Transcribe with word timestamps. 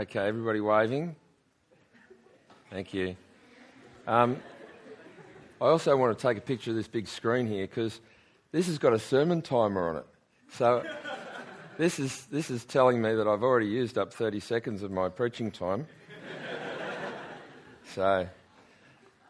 Okay, 0.00 0.28
everybody 0.28 0.60
waving? 0.60 1.16
Thank 2.70 2.94
you. 2.94 3.16
Um, 4.06 4.36
I 5.60 5.64
also 5.64 5.96
want 5.96 6.16
to 6.16 6.22
take 6.22 6.38
a 6.38 6.40
picture 6.40 6.70
of 6.70 6.76
this 6.76 6.86
big 6.86 7.08
screen 7.08 7.48
here 7.48 7.66
because 7.66 8.00
this 8.52 8.68
has 8.68 8.78
got 8.78 8.92
a 8.92 8.98
sermon 9.00 9.42
timer 9.42 9.88
on 9.88 9.96
it. 9.96 10.06
So 10.52 10.84
this 11.78 11.98
is, 11.98 12.26
this 12.26 12.48
is 12.48 12.64
telling 12.64 13.02
me 13.02 13.12
that 13.16 13.26
I've 13.26 13.42
already 13.42 13.66
used 13.66 13.98
up 13.98 14.14
30 14.14 14.38
seconds 14.38 14.84
of 14.84 14.92
my 14.92 15.08
preaching 15.08 15.50
time. 15.50 15.88
so 17.92 18.28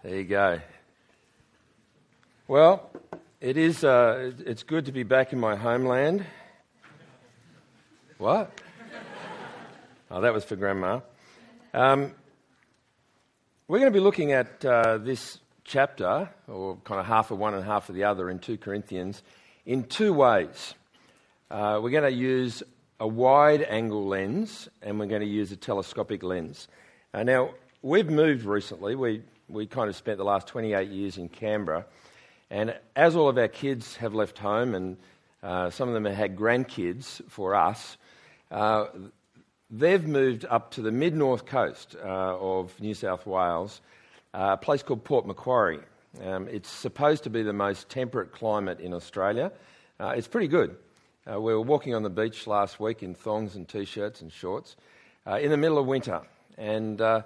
there 0.03 0.17
you 0.17 0.25
go. 0.25 0.61
Well, 2.47 2.91
it 3.41 3.57
is, 3.57 3.85
uh, 3.85 4.33
it's 4.45 4.65
good 4.65 4.85
to 4.85 4.93
be 4.93 5.03
back 5.03 5.33
in 5.33 5.41
my 5.41 5.57
homeland. 5.57 6.27
What? 8.19 8.53
Oh, 10.11 10.23
that 10.23 10.33
was 10.33 10.43
for 10.43 10.57
Grandma. 10.57 11.01
Um, 11.75 12.13
we're 13.69 13.79
going 13.79 13.93
to 13.93 13.99
be 13.99 14.03
looking 14.03 14.33
at 14.33 14.65
uh, 14.65 14.97
this 14.97 15.39
chapter, 15.65 16.31
or 16.47 16.79
kind 16.85 16.99
of 16.99 17.05
half 17.05 17.31
of 17.31 17.39
one 17.39 17.53
and 17.53 17.63
half 17.63 17.91
of 17.91 17.95
the 17.95 18.05
other 18.05 18.31
in 18.31 18.39
2 18.39 18.57
Corinthians, 18.57 19.23
in 19.67 19.85
two 19.85 20.15
ways. 20.15 20.73
Uh, 21.51 21.79
we're 21.83 21.91
going 21.91 22.11
to 22.11 22.19
use 22.19 22.63
a 22.99 23.07
wide 23.07 23.63
angle 23.69 24.07
lens 24.07 24.71
and 24.81 24.99
we're 24.99 25.07
going 25.07 25.21
to 25.21 25.29
use 25.29 25.53
a 25.53 25.57
telescopic 25.57 26.23
lens. 26.23 26.69
Uh, 27.13 27.23
now, 27.23 27.51
we've 27.83 28.09
moved 28.09 28.47
recently. 28.47 28.95
We, 28.95 29.21
we 29.47 29.67
kind 29.67 29.91
of 29.91 29.97
spent 29.97 30.17
the 30.17 30.25
last 30.25 30.47
28 30.47 30.89
years 30.89 31.19
in 31.19 31.29
Canberra. 31.29 31.85
And 32.49 32.75
as 32.97 33.15
all 33.15 33.29
of 33.29 33.37
our 33.37 33.49
kids 33.49 33.97
have 33.97 34.15
left 34.15 34.39
home, 34.39 34.75
and 34.75 34.97
uh, 35.43 35.69
some 35.69 35.87
of 35.87 35.93
them 35.93 36.07
have 36.07 36.17
had 36.17 36.35
grandkids 36.35 37.21
for 37.29 37.55
us, 37.55 37.99
uh, 38.51 38.87
they've 39.71 40.07
moved 40.07 40.45
up 40.49 40.71
to 40.73 40.83
the 40.83 40.93
mid 40.93 41.15
north 41.15 41.47
coast 41.47 41.97
uh, 42.03 42.39
of 42.39 42.79
New 42.81 42.95
South 42.95 43.27
Wales, 43.27 43.81
uh, 44.35 44.51
a 44.53 44.57
place 44.57 44.83
called 44.83 45.05
Port 45.05 45.27
Macquarie. 45.27 45.81
Um, 46.25 46.49
it's 46.49 46.71
supposed 46.71 47.25
to 47.25 47.31
be 47.31 47.43
the 47.43 47.53
most 47.53 47.89
temperate 47.89 48.33
climate 48.33 48.81
in 48.81 48.95
Australia. 48.95 49.53
Uh, 50.01 50.15
it's 50.17 50.29
pretty 50.29 50.49
good. 50.49 50.77
Uh, 51.31 51.41
we 51.41 51.53
were 51.53 51.61
walking 51.61 51.95
on 51.95 52.03
the 52.03 52.11
beach 52.11 52.47
last 52.47 52.81
week 52.81 53.03
in 53.03 53.15
thongs 53.15 53.57
and 53.57 53.69
t 53.69 53.85
shirts 53.85 54.23
and 54.23 54.33
shorts 54.33 54.77
uh, 55.27 55.39
in 55.39 55.51
the 55.51 55.57
middle 55.57 55.79
of 55.79 55.87
winter. 55.87 56.23
And 56.57 57.01
uh, 57.01 57.23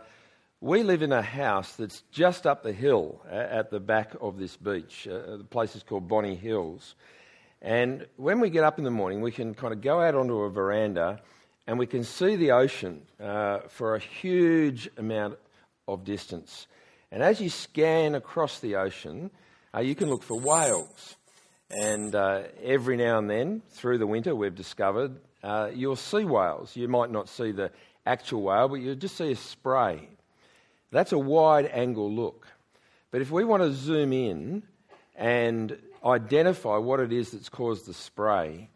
we 0.60 0.82
live 0.82 1.02
in 1.02 1.12
a 1.12 1.22
house 1.22 1.76
that's 1.76 2.02
just 2.10 2.46
up 2.46 2.62
the 2.62 2.72
hill 2.72 3.20
at 3.30 3.70
the 3.70 3.80
back 3.80 4.14
of 4.20 4.38
this 4.38 4.56
beach. 4.56 5.04
the 5.04 5.46
place 5.48 5.76
is 5.76 5.82
called 5.82 6.08
Bonny 6.08 6.34
Hills. 6.34 6.94
And 7.62 8.06
when 8.16 8.40
we 8.40 8.50
get 8.50 8.64
up 8.64 8.78
in 8.78 8.84
the 8.84 8.90
morning, 8.90 9.20
we 9.20 9.30
can 9.30 9.54
kind 9.54 9.72
of 9.72 9.80
go 9.80 10.00
out 10.00 10.16
onto 10.16 10.40
a 10.40 10.50
veranda 10.50 11.20
and 11.66 11.78
we 11.78 11.86
can 11.86 12.04
see 12.04 12.36
the 12.36 12.52
ocean 12.52 13.02
uh, 13.20 13.60
for 13.68 13.94
a 13.94 13.98
huge 13.98 14.90
amount 14.96 15.38
of 15.86 16.04
distance. 16.04 16.66
And 17.10 17.22
as 17.22 17.40
you 17.40 17.50
scan 17.50 18.14
across 18.14 18.60
the 18.60 18.76
ocean, 18.76 19.30
uh, 19.74 19.80
you 19.80 19.94
can 19.94 20.08
look 20.08 20.22
for 20.22 20.38
whales. 20.38 21.16
And 21.70 22.14
uh, 22.14 22.42
every 22.62 22.96
now 22.96 23.18
and 23.18 23.30
then, 23.30 23.62
through 23.70 23.98
the 23.98 24.06
winter, 24.06 24.34
we've 24.34 24.54
discovered 24.54 25.16
uh, 25.42 25.70
you'll 25.74 25.96
see 25.96 26.24
whales. 26.24 26.76
You 26.76 26.88
might 26.88 27.10
not 27.10 27.28
see 27.28 27.50
the 27.52 27.70
actual 28.06 28.42
whale, 28.42 28.68
but 28.68 28.76
you'll 28.76 28.94
just 28.94 29.16
see 29.16 29.32
a 29.32 29.36
spray. 29.36 30.08
That's 30.90 31.12
a 31.12 31.18
wide 31.18 31.66
angle 31.72 32.12
look. 32.12 32.46
But 33.10 33.22
if 33.22 33.30
we 33.30 33.44
want 33.44 33.62
to 33.62 33.72
zoom 33.72 34.12
in 34.12 34.62
and 35.16 35.76
identify 36.04 36.76
what 36.76 37.00
it 37.00 37.12
is 37.12 37.32
that's 37.32 37.48
caused 37.48 37.86
the 37.86 37.94
spray, 37.94 38.68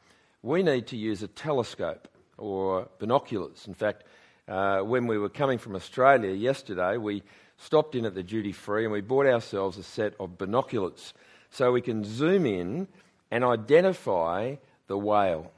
we 0.43 0.63
need 0.63 0.89
to 0.89 0.97
use 0.97 1.23
a 1.23 1.29
telescope 1.29 2.09
or 2.39 2.89
binoculars. 2.99 3.67
In 3.67 3.75
fact, 3.75 4.05
uh, 4.49 4.81
when 4.81 5.07
we 5.07 5.19
were 5.19 5.29
coming 5.29 5.59
from 5.59 5.75
Australia 5.75 6.33
yesterday, 6.33 6.97
we 6.97 7.23
stopped 7.59 7.95
in 7.95 8.05
at 8.05 8.15
the 8.15 8.23
duty 8.23 8.53
free 8.53 8.85
and 8.85 8.93
we 8.93 9.01
bought 9.01 9.27
ourselves 9.27 9.79
a 9.79 9.83
set 9.83 10.15
of 10.21 10.39
binoculars 10.39 11.15
so 11.51 11.73
we 11.73 11.81
can 11.81 12.05
zoom 12.05 12.47
in 12.47 12.87
and 13.31 13.45
identify 13.45 14.55
the 14.87 14.97
whale. 14.97 15.51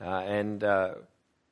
Uh, 0.00 0.20
and 0.20 0.64
uh, 0.64 0.94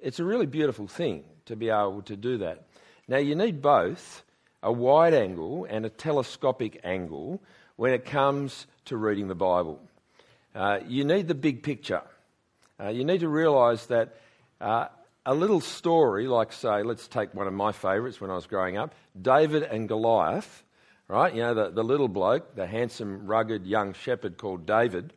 it's 0.00 0.18
a 0.18 0.24
really 0.24 0.46
beautiful 0.46 0.86
thing 0.86 1.24
to 1.46 1.56
be 1.56 1.68
able 1.68 2.02
to 2.02 2.16
do 2.16 2.38
that. 2.38 2.64
Now, 3.06 3.18
you 3.18 3.34
need 3.34 3.60
both 3.60 4.22
a 4.62 4.72
wide 4.72 5.14
angle 5.14 5.66
and 5.68 5.84
a 5.84 5.90
telescopic 5.90 6.80
angle 6.84 7.40
when 7.76 7.92
it 7.92 8.04
comes 8.04 8.66
to 8.86 8.96
reading 8.96 9.28
the 9.28 9.34
Bible. 9.34 9.80
Uh, 10.54 10.80
you 10.86 11.04
need 11.04 11.28
the 11.28 11.34
big 11.34 11.62
picture. 11.62 12.02
Uh, 12.80 12.88
you 12.88 13.04
need 13.04 13.20
to 13.20 13.28
realise 13.28 13.86
that 13.86 14.16
uh, 14.64 14.88
a 15.26 15.34
little 15.34 15.60
story, 15.60 16.26
like, 16.26 16.50
say, 16.52 16.82
let's 16.82 17.06
take 17.06 17.34
one 17.34 17.46
of 17.46 17.52
my 17.52 17.70
favourites 17.70 18.18
when 18.18 18.30
I 18.30 18.34
was 18.34 18.46
growing 18.46 18.78
up 18.78 18.94
David 19.20 19.62
and 19.62 19.86
Goliath, 19.86 20.64
right? 21.06 21.34
You 21.34 21.42
know, 21.42 21.54
the, 21.54 21.70
the 21.70 21.84
little 21.84 22.08
bloke, 22.08 22.54
the 22.54 22.66
handsome, 22.66 23.26
rugged 23.26 23.66
young 23.66 23.92
shepherd 23.92 24.38
called 24.38 24.64
David, 24.64 25.12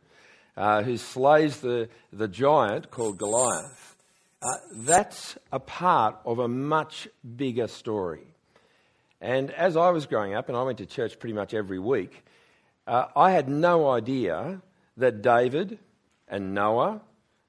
uh, 0.54 0.82
who 0.82 0.98
slays 0.98 1.60
the, 1.60 1.88
the 2.12 2.28
giant 2.28 2.90
called 2.90 3.16
Goliath. 3.16 3.96
Uh, 4.42 4.48
that's 4.76 5.38
a 5.50 5.58
part 5.58 6.16
of 6.26 6.38
a 6.38 6.48
much 6.48 7.08
bigger 7.36 7.68
story. 7.68 8.26
And 9.20 9.50
as 9.50 9.78
I 9.78 9.90
was 9.90 10.04
growing 10.04 10.34
up, 10.34 10.48
and 10.48 10.58
I 10.58 10.62
went 10.62 10.78
to 10.78 10.86
church 10.86 11.18
pretty 11.18 11.32
much 11.32 11.54
every 11.54 11.78
week, 11.78 12.22
uh, 12.86 13.06
I 13.16 13.30
had 13.30 13.48
no 13.48 13.88
idea 13.88 14.60
that 14.98 15.22
David 15.22 15.78
and 16.28 16.54
Noah 16.54 17.00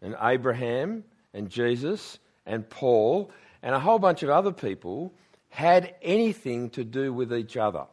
and 0.02 0.16
Abraham 0.22 1.04
and 1.34 1.50
Jesus 1.50 2.20
and 2.46 2.70
Paul 2.70 3.32
and 3.62 3.76
a 3.76 3.80
whole 3.80 4.00
bunch 4.00 4.24
of 4.24 4.30
other 4.30 4.52
people 4.52 5.14
had 5.50 5.96
anything 6.02 6.70
to 6.72 6.84
do 6.84 7.12
with 7.12 7.34
each 7.34 7.58
other. 7.58 7.86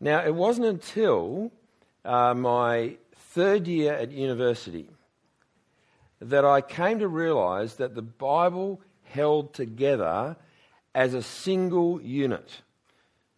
Now, 0.00 0.24
it 0.24 0.34
wasn't 0.34 0.66
until 0.66 1.52
uh, 2.04 2.34
my 2.34 2.96
third 3.14 3.66
year 3.66 3.92
at 3.92 4.10
university 4.10 4.88
that 6.20 6.44
I 6.44 6.60
came 6.60 7.00
to 7.00 7.08
realize 7.08 7.76
that 7.76 7.94
the 7.94 8.02
Bible 8.02 8.80
held 9.04 9.54
together 9.54 10.36
as 10.94 11.14
a 11.14 11.22
single 11.22 12.00
unit. 12.00 12.62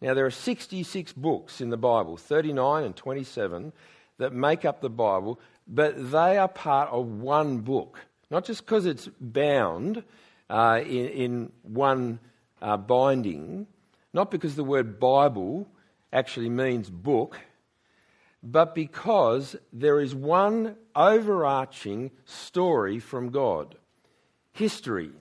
Now, 0.01 0.13
there 0.13 0.25
are 0.25 0.31
66 0.31 1.13
books 1.13 1.61
in 1.61 1.69
the 1.69 1.77
Bible, 1.77 2.17
39 2.17 2.83
and 2.83 2.95
27, 2.95 3.73
that 4.17 4.33
make 4.33 4.65
up 4.65 4.81
the 4.81 4.89
Bible, 4.89 5.39
but 5.67 6.11
they 6.11 6.37
are 6.37 6.47
part 6.47 6.89
of 6.91 7.07
one 7.07 7.59
book. 7.59 7.99
Not 8.35 8.43
just 8.43 8.65
because 8.65 8.85
it's 8.85 9.07
bound 9.21 10.03
uh, 10.49 10.81
in, 10.83 11.05
in, 11.07 11.51
one 11.63 12.19
uh, 12.61 12.75
binding, 12.75 13.65
not 14.11 14.29
because 14.29 14.57
the 14.57 14.63
word 14.65 14.99
Bible 14.99 15.69
actually 16.11 16.49
means 16.49 16.89
book, 16.89 17.39
but 18.43 18.75
because 18.75 19.55
there 19.71 20.01
is 20.01 20.13
one 20.13 20.75
overarching 20.93 22.11
story 22.25 22.99
from 22.99 23.29
God. 23.29 23.75
History 24.51 25.11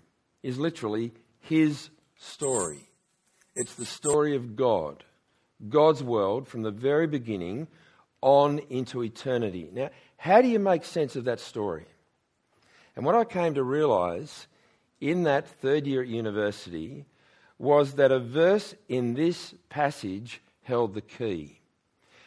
is 0.42 0.58
literally 0.58 1.12
His 1.38 1.90
story. 2.16 2.90
It's 3.54 3.76
the 3.76 3.86
story 3.86 4.34
of 4.34 4.56
God, 4.56 5.04
God's 5.68 6.02
world 6.02 6.48
from 6.48 6.62
the 6.62 6.72
very 6.72 7.06
beginning 7.06 7.68
on 8.20 8.58
into 8.70 9.04
eternity. 9.04 9.70
Now, 9.72 9.90
how 10.16 10.42
do 10.42 10.48
you 10.48 10.58
make 10.58 10.84
sense 10.84 11.14
of 11.14 11.26
that 11.26 11.38
story? 11.38 11.86
And 12.96 13.04
what 13.04 13.14
I 13.14 13.24
came 13.24 13.54
to 13.54 13.62
realize 13.62 14.46
in 15.00 15.24
that 15.24 15.48
third 15.48 15.86
year 15.86 16.02
at 16.02 16.08
university 16.08 17.06
was 17.58 17.94
that 17.94 18.12
a 18.12 18.18
verse 18.18 18.74
in 18.88 19.14
this 19.14 19.54
passage 19.68 20.40
held 20.62 20.94
the 20.94 21.00
key. 21.00 21.60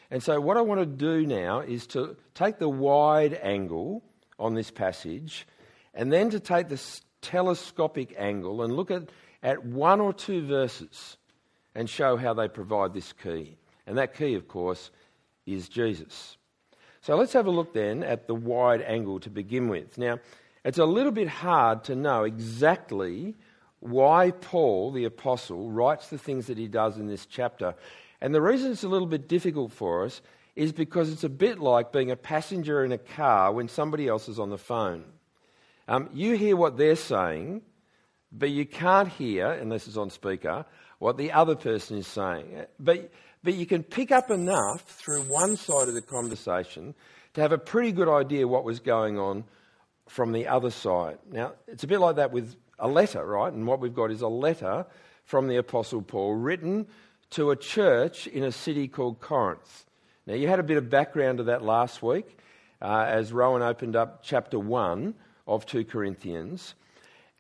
And 0.10 0.24
so, 0.24 0.40
what 0.40 0.58
I 0.58 0.62
want 0.62 0.80
to 0.80 0.86
do 0.86 1.26
now 1.26 1.60
is 1.60 1.86
to 1.88 2.16
take 2.34 2.60
the 2.60 2.70
wide 2.70 3.38
angle 3.42 4.04
on 4.40 4.54
this 4.54 4.72
passage 4.72 5.46
and 5.94 6.12
then 6.14 6.30
to 6.30 6.40
take 6.40 6.70
the 6.70 6.82
telescopic 7.22 8.16
angle 8.18 8.62
and 8.62 8.74
look 8.74 8.90
at, 8.92 9.10
at 9.44 9.66
one 9.66 10.00
or 10.00 10.14
two 10.14 10.46
verses 10.46 11.18
and 11.76 11.90
show 11.90 12.16
how 12.16 12.34
they 12.34 12.48
provide 12.48 12.94
this 12.94 13.12
key. 13.12 13.58
And 13.86 13.98
that 13.98 14.16
key, 14.16 14.36
of 14.36 14.48
course, 14.48 14.92
is 15.46 15.68
Jesus. 15.68 16.38
So, 17.02 17.18
let's 17.18 17.34
have 17.34 17.48
a 17.48 17.52
look 17.52 17.74
then 17.74 18.02
at 18.04 18.28
the 18.28 18.36
wide 18.36 18.82
angle 18.84 19.20
to 19.22 19.30
begin 19.30 19.68
with. 19.68 19.98
Now, 19.98 20.20
it's 20.68 20.80
a 20.80 20.86
little 20.86 21.14
bit 21.14 21.30
hard 21.30 21.86
to 21.86 21.96
know 21.96 22.26
exactly 22.26 23.36
why 23.80 24.32
Paul, 24.32 24.92
the 24.92 25.06
apostle, 25.06 25.72
writes 25.72 26.10
the 26.10 26.18
things 26.18 26.48
that 26.48 26.58
he 26.58 26.68
does 26.68 26.98
in 26.98 27.08
this 27.08 27.26
chapter. 27.26 27.74
And 28.20 28.36
the 28.36 28.42
reason 28.42 28.74
it's 28.74 28.84
a 28.84 28.90
little 28.90 29.08
bit 29.08 29.30
difficult 29.30 29.72
for 29.72 30.04
us 30.04 30.22
is 30.58 30.74
because 30.74 31.10
it's 31.10 31.24
a 31.24 31.30
bit 31.30 31.60
like 31.60 31.94
being 31.94 32.12
a 32.12 32.18
passenger 32.18 32.84
in 32.84 32.92
a 32.92 32.98
car 32.98 33.54
when 33.54 33.70
somebody 33.70 34.10
else 34.10 34.28
is 34.28 34.40
on 34.40 34.50
the 34.50 34.58
phone. 34.58 35.06
Um, 35.88 36.10
you 36.12 36.36
hear 36.36 36.58
what 36.58 36.76
they're 36.76 36.98
saying, 36.98 37.62
but 38.34 38.50
you 38.50 38.66
can't 38.66 39.08
hear, 39.08 39.50
unless 39.50 39.88
it's 39.88 39.96
on 39.96 40.10
speaker, 40.10 40.66
what 41.00 41.16
the 41.16 41.32
other 41.32 41.56
person 41.56 41.98
is 41.98 42.08
saying. 42.08 42.66
But, 42.78 43.10
but 43.42 43.54
you 43.54 43.66
can 43.66 43.84
pick 43.84 44.12
up 44.12 44.30
enough 44.30 44.82
through 44.82 45.22
one 45.22 45.56
side 45.56 45.88
of 45.88 45.94
the 45.94 46.02
conversation 46.02 46.94
to 47.36 47.42
have 47.42 47.54
a 47.54 47.58
pretty 47.58 47.94
good 47.94 48.10
idea 48.10 48.50
what 48.50 48.66
was 48.66 48.82
going 48.82 49.18
on 49.18 49.46
from 50.08 50.32
the 50.32 50.48
other 50.48 50.72
side. 50.72 51.18
Now, 51.32 51.54
it's 51.68 51.84
a 51.84 51.88
bit 51.88 52.00
like 52.00 52.16
that 52.18 52.32
with 52.32 52.56
a 52.80 52.88
letter, 52.88 53.26
right? 53.26 53.52
And 53.52 53.68
what 53.68 53.80
we've 53.80 53.94
got 53.94 54.12
is 54.12 54.22
a 54.22 54.28
letter 54.28 54.86
from 55.24 55.48
the 55.48 55.58
Apostle 55.58 56.02
Paul 56.02 56.36
written 56.36 56.88
to 57.32 57.52
a 57.52 57.56
church 57.56 58.28
in 58.28 58.44
a 58.44 58.52
city 58.52 58.88
called 58.88 59.20
Corinth. 59.20 59.86
Now, 60.26 60.36
you 60.36 60.48
had 60.48 60.60
a 60.60 60.64
bit 60.64 60.78
of 60.78 60.90
background 60.90 61.40
to 61.40 61.46
that 61.46 61.62
last 61.62 62.02
week 62.02 62.38
uh, 62.82 63.06
as 63.08 63.34
Rowan 63.34 63.62
opened 63.62 63.96
up 63.96 64.24
chapter 64.24 64.60
1 64.60 65.14
of 65.48 65.66
2 65.66 65.86
Corinthians. 65.86 66.76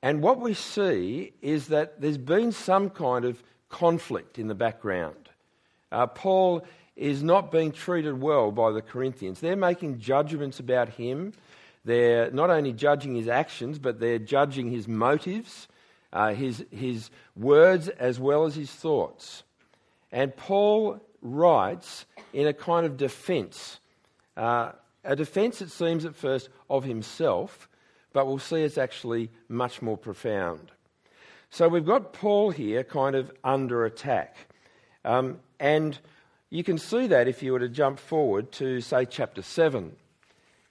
And 0.02 0.22
what 0.22 0.40
we 0.40 0.54
see 0.54 1.34
is 1.42 1.68
that 1.68 2.02
there's 2.02 2.18
been 2.18 2.52
some 2.52 2.90
kind 2.90 3.26
of 3.26 3.42
conflict 3.70 4.40
in 4.40 4.48
the 4.48 4.56
background. 4.56 5.30
Uh, 5.92 6.08
Paul 6.08 6.66
is 6.96 7.24
not 7.24 7.52
being 7.52 7.72
treated 7.72 8.20
well 8.20 8.52
by 8.52 8.72
the 8.72 8.82
Corinthians. 8.82 9.40
They're 9.40 9.56
making 9.56 10.00
judgments 10.00 10.60
about 10.60 10.90
him. 10.90 11.34
They're 11.88 12.30
not 12.32 12.50
only 12.50 12.74
judging 12.74 13.16
his 13.16 13.30
actions, 13.30 13.80
but 13.80 14.02
they're 14.02 14.20
judging 14.20 14.70
his 14.70 14.90
motives, 14.90 15.70
uh, 16.12 16.34
his, 16.34 16.66
his 16.70 17.10
words, 17.38 17.88
as 17.88 18.20
well 18.20 18.44
as 18.44 18.56
his 18.56 18.70
thoughts. 18.70 19.44
And 20.12 20.36
Paul 20.36 21.00
writes 21.22 22.06
in 22.34 22.46
a 22.46 22.52
kind 22.52 22.86
of 22.86 22.98
defense, 22.98 23.80
uh, 24.36 24.74
a 25.06 25.16
defense, 25.16 25.62
it 25.62 25.72
seems 25.72 26.04
at 26.04 26.14
first, 26.14 26.50
of 26.70 26.84
himself, 26.84 27.70
but 28.12 28.28
we'll 28.28 28.38
see 28.38 28.64
it's 28.64 28.78
actually 28.78 29.32
much 29.48 29.82
more 29.82 29.98
profound. 29.98 30.74
So 31.52 31.70
we've 31.70 31.86
got 31.86 32.12
Paul 32.12 32.52
here 32.52 32.84
kind 32.84 33.16
of 33.16 33.32
under 33.46 33.86
attack. 33.86 34.36
Um, 35.06 35.40
and 35.58 35.98
you 36.50 36.66
can 36.66 36.80
see 36.80 37.08
that 37.08 37.30
if 37.30 37.42
you 37.42 37.54
were 37.54 37.60
to 37.60 37.70
jump 37.70 37.98
forward 37.98 38.52
to, 38.54 38.82
say, 38.82 39.06
chapter 39.06 39.42
7. 39.42 39.96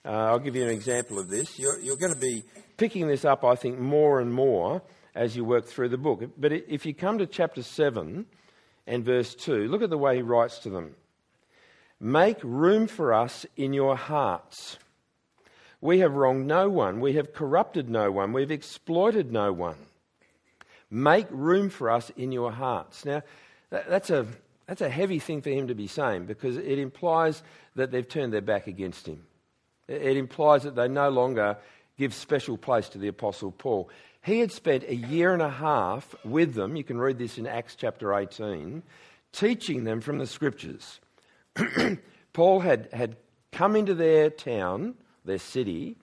Uh, 0.07 0.11
I'll 0.11 0.39
give 0.39 0.55
you 0.55 0.63
an 0.63 0.71
example 0.71 1.19
of 1.19 1.29
this. 1.29 1.59
You're, 1.59 1.81
you're, 1.81 1.97
going 1.97 2.15
to 2.15 2.19
be 2.19 2.45
picking 2.77 3.09
this 3.09 3.25
up, 3.25 3.45
I 3.45 3.57
think, 3.57 3.81
more 3.81 4.21
and 4.21 4.33
more 4.33 4.81
as 5.17 5.35
you 5.35 5.45
work 5.45 5.67
through 5.67 5.89
the 5.89 5.99
book. 5.99 6.23
But 6.39 6.53
if 6.53 6.87
you 6.87 6.95
come 6.95 7.19
to 7.19 7.27
chapter 7.27 7.61
7 7.61 8.25
and 8.87 9.05
verse 9.05 9.35
2, 9.35 9.67
look 9.67 9.83
at 9.83 9.91
the 9.91 9.99
way 9.99 10.17
he 10.17 10.23
writes 10.23 10.61
to 10.61 10.71
them 10.71 10.95
Make 11.99 12.39
room 12.45 12.87
for 12.87 13.13
us 13.13 13.47
in 13.57 13.73
your 13.73 13.97
hearts. 13.97 14.79
We 15.81 15.99
have 15.99 16.15
wronged 16.15 16.47
no 16.47 16.69
one, 16.69 17.01
we 17.01 17.15
have 17.15 17.33
corrupted 17.33 17.91
no 17.91 18.13
one, 18.13 18.33
we've 18.33 18.53
exploited 18.53 19.33
no 19.33 19.53
one. 19.53 19.77
Make 20.89 21.27
room 21.31 21.69
for 21.69 21.91
us 21.91 22.11
in 22.17 22.31
your 22.31 22.53
hearts. 22.53 23.05
Now, 23.05 23.23
that's 23.71 24.11
a 24.11 24.27
that's 24.67 24.83
a 24.83 24.89
heavy 24.89 25.19
thing 25.19 25.43
for 25.43 25.51
him 25.51 25.67
to 25.67 25.75
be 25.75 25.89
saying 25.89 26.27
because 26.27 26.57
it 26.57 26.79
implies 26.79 27.43
that 27.75 27.91
they've 27.91 28.09
turned 28.09 28.33
their 28.33 28.41
back 28.41 28.69
against 28.69 29.07
him. 29.07 29.25
It 29.89 30.17
implies 30.17 30.65
that 30.65 30.75
they 30.75 30.89
no 30.89 31.11
longer 31.11 31.57
give 31.99 32.13
special 32.13 32.57
place 32.57 32.89
to 32.91 32.99
the 32.99 33.09
Apostle 33.09 33.53
Paul. 33.53 33.89
He 34.23 34.41
had 34.41 34.51
spent 34.51 34.85
a 34.85 34.95
year 34.95 35.33
and 35.33 35.43
a 35.43 35.51
half 35.51 36.15
with 36.25 36.55
them, 36.55 36.77
you 36.77 36.85
can 36.85 36.99
read 36.99 37.19
this 37.19 37.39
in 37.39 37.47
Acts 37.47 37.77
chapter 37.77 38.13
18, 38.13 38.83
teaching 39.33 39.85
them 39.85 40.01
from 40.01 40.19
the 40.19 40.27
scriptures. 40.27 41.01
Paul 42.33 42.61
had, 42.61 42.89
had 42.93 43.17
come 43.53 43.77
into 43.77 43.95
their 43.95 44.29
town, 44.31 44.95
their 45.25 45.39
city, 45.39 45.97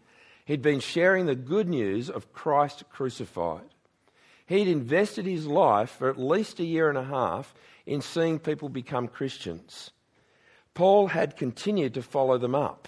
he'd 0.45 0.61
been 0.61 0.79
sharing 0.79 1.25
the 1.25 1.35
good 1.35 1.67
news 1.67 2.09
of 2.09 2.31
Christ 2.33 2.83
crucified. 2.89 3.69
He'd 4.45 4.67
invested 4.67 5.25
his 5.25 5.45
life 5.45 5.89
for 5.89 6.09
at 6.09 6.19
least 6.19 6.59
a 6.59 6.65
year 6.65 6.89
and 6.89 6.97
a 6.97 7.03
half 7.03 7.53
in 7.85 8.01
seeing 8.01 8.39
people 8.39 8.69
become 8.69 9.07
Christians. 9.07 9.91
Paul 10.73 11.07
had 11.07 11.37
continued 11.37 11.93
to 11.95 12.01
follow 12.01 12.37
them 12.37 12.55
up. 12.55 12.87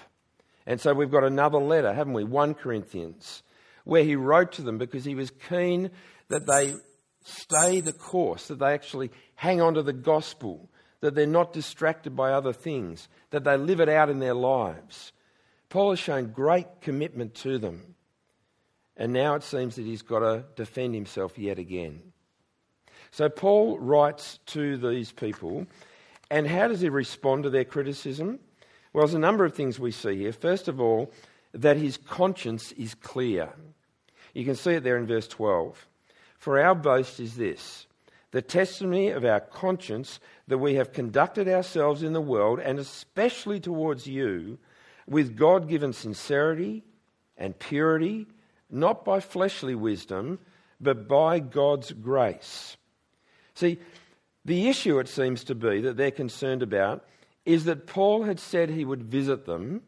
And 0.66 0.82
so 0.82 0.94
we've 0.94 1.12
got 1.12 1.24
another 1.24 1.60
letter, 1.60 1.94
haven't 1.94 2.14
we? 2.14 2.24
1 2.24 2.56
Corinthians, 2.56 3.44
where 3.84 4.04
he 4.04 4.16
wrote 4.16 4.54
to 4.54 4.62
them 4.62 4.78
because 4.78 5.06
he 5.06 5.16
was 5.16 5.32
keen 5.50 5.92
that 6.30 6.48
they 6.48 6.74
stay 7.24 7.82
the 7.82 7.94
course, 7.94 8.48
that 8.48 8.60
they 8.60 8.74
actually 8.74 9.12
hang 9.36 9.62
on 9.62 9.76
to 9.76 9.84
the 9.84 9.94
gospel, 9.94 10.70
that 11.02 11.16
they're 11.16 11.28
not 11.28 11.54
distracted 11.54 12.16
by 12.16 12.32
other 12.32 12.54
things, 12.54 13.08
that 13.32 13.44
they 13.44 13.58
live 13.58 13.80
it 13.80 13.90
out 13.90 14.10
in 14.10 14.20
their 14.20 14.34
lives. 14.34 15.12
Paul 15.70 15.92
has 15.92 16.00
shown 16.00 16.32
great 16.32 16.82
commitment 16.82 17.36
to 17.36 17.58
them. 17.58 17.96
And 18.98 19.12
now 19.12 19.36
it 19.36 19.44
seems 19.44 19.76
that 19.76 19.86
he's 19.86 20.02
got 20.02 20.20
to 20.20 20.46
defend 20.56 20.96
himself 20.96 21.38
yet 21.38 21.60
again. 21.60 22.02
So 23.12 23.30
Paul 23.30 23.78
writes 23.80 24.40
to 24.48 24.78
these 24.78 25.12
people, 25.12 25.68
and 26.32 26.48
how 26.48 26.68
does 26.68 26.82
he 26.82 26.90
respond 26.90 27.44
to 27.44 27.50
their 27.50 27.66
criticism? 27.66 28.40
Well, 28.96 29.06
there's 29.06 29.14
a 29.14 29.20
number 29.20 29.44
of 29.44 29.54
things 29.54 29.78
we 29.78 29.92
see 29.92 30.16
here. 30.16 30.32
First 30.32 30.70
of 30.70 30.80
all, 30.80 31.12
that 31.54 31.76
his 31.76 31.98
conscience 31.98 32.72
is 32.72 32.96
clear. 32.96 33.50
You 34.34 34.46
can 34.46 34.56
see 34.56 34.72
it 34.72 34.86
there 34.86 34.96
in 34.96 35.06
verse 35.06 35.28
12. 35.28 35.86
For 36.38 36.62
our 36.62 36.74
boast 36.74 37.20
is 37.20 37.36
this 37.36 37.88
the 38.32 38.42
testimony 38.42 39.10
of 39.10 39.26
our 39.26 39.42
conscience 39.42 40.22
that 40.48 40.60
we 40.60 40.76
have 40.76 40.94
conducted 40.94 41.50
ourselves 41.50 42.04
in 42.04 42.14
the 42.14 42.22
world, 42.22 42.62
and 42.62 42.80
especially 42.80 43.60
towards 43.60 44.08
you, 44.08 44.58
with 45.06 45.36
God 45.36 45.68
given 45.68 45.92
sincerity 45.92 46.82
and 47.38 47.60
purity, 47.60 48.28
not 48.70 49.04
by 49.04 49.20
fleshly 49.20 49.76
wisdom, 49.76 50.40
but 50.80 51.06
by 51.06 51.40
God's 51.40 51.92
grace 51.92 52.78
See, 53.56 53.78
the 54.46 54.70
issue, 54.70 55.00
it 55.00 55.10
seems 55.10 55.44
to 55.46 55.56
be, 55.56 55.82
that 55.82 55.98
they're 55.98 56.12
concerned 56.12 56.62
about 56.62 57.04
is 57.46 57.66
that 57.66 57.88
Paul 57.88 58.24
had 58.24 58.40
said 58.40 58.70
he 58.70 58.86
would 58.86 59.04
visit 59.04 59.46
them. 59.46 59.82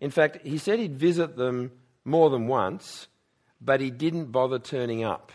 In 0.00 0.10
fact, 0.10 0.38
he 0.44 0.58
said 0.58 0.78
he'd 0.78 0.96
visit 0.96 1.36
them 1.36 1.72
more 2.04 2.30
than 2.30 2.46
once, 2.46 3.08
but 3.60 3.80
he 3.80 3.90
didn't 3.90 4.32
bother 4.32 4.58
turning 4.58 5.04
up. 5.04 5.32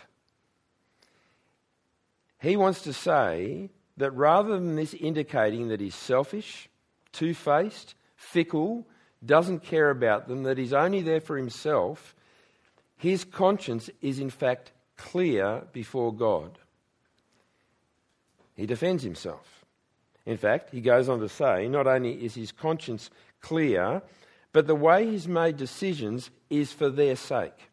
He 2.40 2.56
wants 2.56 2.82
to 2.82 2.92
say 2.92 3.70
that 3.96 4.10
rather 4.10 4.54
than 4.54 4.76
this 4.76 4.94
indicating 4.94 5.68
that 5.68 5.80
he's 5.80 5.94
selfish, 5.94 6.68
two 7.12 7.32
faced, 7.32 7.94
fickle, 8.16 8.86
doesn't 9.24 9.60
care 9.62 9.90
about 9.90 10.28
them, 10.28 10.42
that 10.42 10.58
he's 10.58 10.72
only 10.72 11.00
there 11.00 11.20
for 11.20 11.36
himself, 11.36 12.14
his 12.96 13.24
conscience 13.24 13.88
is 14.02 14.18
in 14.18 14.30
fact 14.30 14.72
clear 14.96 15.62
before 15.72 16.12
God. 16.12 16.58
He 18.54 18.66
defends 18.66 19.02
himself. 19.02 19.53
In 20.26 20.36
fact, 20.36 20.70
he 20.70 20.80
goes 20.80 21.08
on 21.08 21.20
to 21.20 21.28
say 21.28 21.68
not 21.68 21.86
only 21.86 22.24
is 22.24 22.34
his 22.34 22.52
conscience 22.52 23.10
clear, 23.40 24.02
but 24.52 24.66
the 24.66 24.74
way 24.74 25.06
he's 25.06 25.28
made 25.28 25.56
decisions 25.56 26.30
is 26.48 26.72
for 26.72 26.88
their 26.88 27.16
sake. 27.16 27.70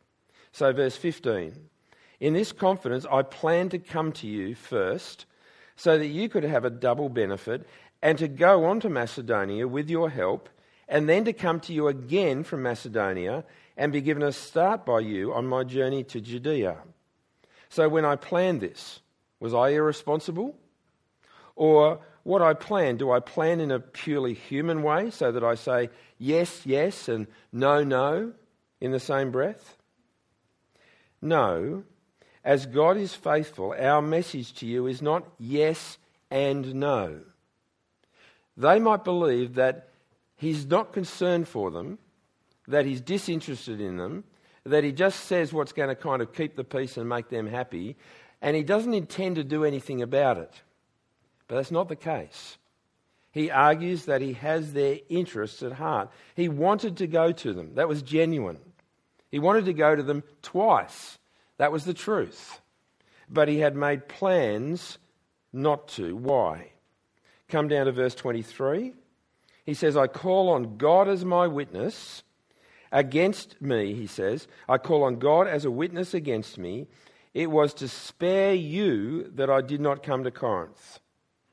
So, 0.51 0.71
verse 0.73 0.97
15 0.97 1.53
In 2.19 2.33
this 2.33 2.51
confidence, 2.51 3.05
I 3.09 3.21
plan 3.21 3.69
to 3.69 3.79
come 3.79 4.11
to 4.13 4.27
you 4.27 4.55
first 4.55 5.25
so 5.75 5.97
that 5.97 6.07
you 6.07 6.27
could 6.27 6.43
have 6.43 6.65
a 6.65 6.69
double 6.69 7.07
benefit 7.07 7.67
and 8.01 8.17
to 8.17 8.27
go 8.27 8.65
on 8.65 8.79
to 8.81 8.89
Macedonia 8.89 9.67
with 9.67 9.89
your 9.89 10.09
help, 10.09 10.49
and 10.87 11.07
then 11.07 11.23
to 11.25 11.33
come 11.33 11.59
to 11.61 11.73
you 11.73 11.87
again 11.87 12.43
from 12.43 12.63
Macedonia 12.63 13.45
and 13.77 13.93
be 13.93 14.01
given 14.01 14.23
a 14.23 14.31
start 14.31 14.85
by 14.85 14.99
you 14.99 15.33
on 15.33 15.45
my 15.47 15.63
journey 15.63 16.03
to 16.05 16.19
Judea. 16.19 16.77
So, 17.69 17.87
when 17.87 18.03
I 18.03 18.17
planned 18.17 18.59
this, 18.59 18.99
was 19.39 19.53
I 19.53 19.69
irresponsible? 19.69 20.55
Or 21.55 21.99
what 22.23 22.41
I 22.41 22.53
plan, 22.53 22.97
do 22.97 23.11
I 23.11 23.19
plan 23.19 23.59
in 23.59 23.71
a 23.71 23.79
purely 23.79 24.33
human 24.33 24.83
way 24.83 25.09
so 25.09 25.31
that 25.31 25.43
I 25.43 25.55
say 25.55 25.89
yes, 26.17 26.65
yes, 26.65 27.07
and 27.07 27.27
no, 27.51 27.83
no 27.83 28.33
in 28.79 28.91
the 28.91 28.99
same 28.99 29.31
breath? 29.31 29.77
No. 31.21 31.83
As 32.43 32.65
God 32.65 32.97
is 32.97 33.13
faithful, 33.13 33.75
our 33.77 34.01
message 34.01 34.53
to 34.55 34.65
you 34.65 34.87
is 34.87 35.01
not 35.01 35.27
yes 35.39 35.97
and 36.29 36.75
no. 36.75 37.21
They 38.57 38.79
might 38.79 39.03
believe 39.03 39.55
that 39.55 39.89
He's 40.35 40.65
not 40.65 40.91
concerned 40.93 41.47
for 41.47 41.69
them, 41.69 41.99
that 42.67 42.85
He's 42.85 43.01
disinterested 43.01 43.79
in 43.79 43.97
them, 43.97 44.23
that 44.63 44.83
He 44.83 44.91
just 44.91 45.21
says 45.25 45.53
what's 45.53 45.73
going 45.73 45.89
to 45.89 45.95
kind 45.95 46.21
of 46.21 46.33
keep 46.33 46.55
the 46.55 46.63
peace 46.63 46.97
and 46.97 47.07
make 47.07 47.29
them 47.29 47.47
happy, 47.47 47.95
and 48.41 48.55
He 48.55 48.63
doesn't 48.63 48.93
intend 48.93 49.35
to 49.35 49.43
do 49.43 49.63
anything 49.63 50.01
about 50.01 50.37
it. 50.37 50.61
But 51.51 51.57
that's 51.57 51.69
not 51.71 51.89
the 51.89 51.97
case. 51.97 52.57
He 53.33 53.51
argues 53.51 54.05
that 54.05 54.21
he 54.21 54.31
has 54.33 54.71
their 54.71 54.99
interests 55.09 55.61
at 55.61 55.73
heart. 55.73 56.09
He 56.33 56.47
wanted 56.47 56.95
to 56.97 57.07
go 57.07 57.33
to 57.33 57.51
them. 57.51 57.75
That 57.75 57.89
was 57.89 58.01
genuine. 58.01 58.59
He 59.29 59.37
wanted 59.37 59.65
to 59.65 59.73
go 59.73 59.93
to 59.93 60.01
them 60.01 60.23
twice. 60.41 61.19
That 61.57 61.73
was 61.73 61.83
the 61.83 61.93
truth. 61.93 62.61
But 63.29 63.49
he 63.49 63.59
had 63.59 63.75
made 63.75 64.07
plans 64.07 64.97
not 65.51 65.89
to. 65.89 66.15
Why? 66.15 66.71
Come 67.49 67.67
down 67.67 67.87
to 67.87 67.91
verse 67.91 68.15
23. 68.15 68.93
He 69.65 69.73
says, 69.73 69.97
I 69.97 70.07
call 70.07 70.47
on 70.51 70.77
God 70.77 71.09
as 71.09 71.25
my 71.25 71.47
witness 71.47 72.23
against 72.93 73.61
me, 73.61 73.93
he 73.93 74.07
says. 74.07 74.47
I 74.69 74.77
call 74.77 75.03
on 75.03 75.19
God 75.19 75.47
as 75.47 75.65
a 75.65 75.71
witness 75.71 76.13
against 76.13 76.57
me. 76.57 76.87
It 77.33 77.51
was 77.51 77.73
to 77.73 77.89
spare 77.89 78.53
you 78.53 79.29
that 79.35 79.49
I 79.49 79.59
did 79.59 79.81
not 79.81 80.01
come 80.01 80.23
to 80.23 80.31
Corinth. 80.31 81.00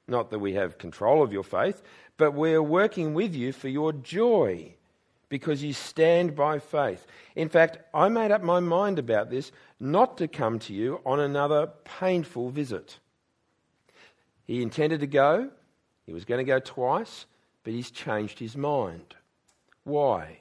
Not 0.08 0.30
that 0.30 0.38
we 0.38 0.54
have 0.54 0.78
control 0.78 1.22
of 1.22 1.32
your 1.32 1.44
faith, 1.44 1.82
but 2.16 2.32
we 2.32 2.52
are 2.54 2.62
working 2.62 3.14
with 3.14 3.34
you 3.34 3.52
for 3.52 3.68
your 3.68 3.92
joy, 3.92 4.74
because 5.28 5.62
you 5.62 5.74
stand 5.74 6.34
by 6.34 6.58
faith. 6.58 7.06
In 7.36 7.50
fact, 7.50 7.78
I 7.92 8.08
made 8.08 8.30
up 8.30 8.42
my 8.42 8.60
mind 8.60 8.98
about 8.98 9.30
this 9.30 9.52
not 9.78 10.16
to 10.18 10.26
come 10.26 10.58
to 10.60 10.72
you 10.72 11.00
on 11.04 11.20
another 11.20 11.68
painful 11.84 12.50
visit. 12.50 12.98
He 14.46 14.62
intended 14.62 15.00
to 15.00 15.06
go, 15.06 15.50
he 16.06 16.14
was 16.14 16.24
going 16.24 16.38
to 16.38 16.50
go 16.50 16.58
twice, 16.58 17.26
but 17.62 17.74
he's 17.74 17.90
changed 17.90 18.38
his 18.38 18.56
mind. 18.56 19.14
Why? 19.84 20.38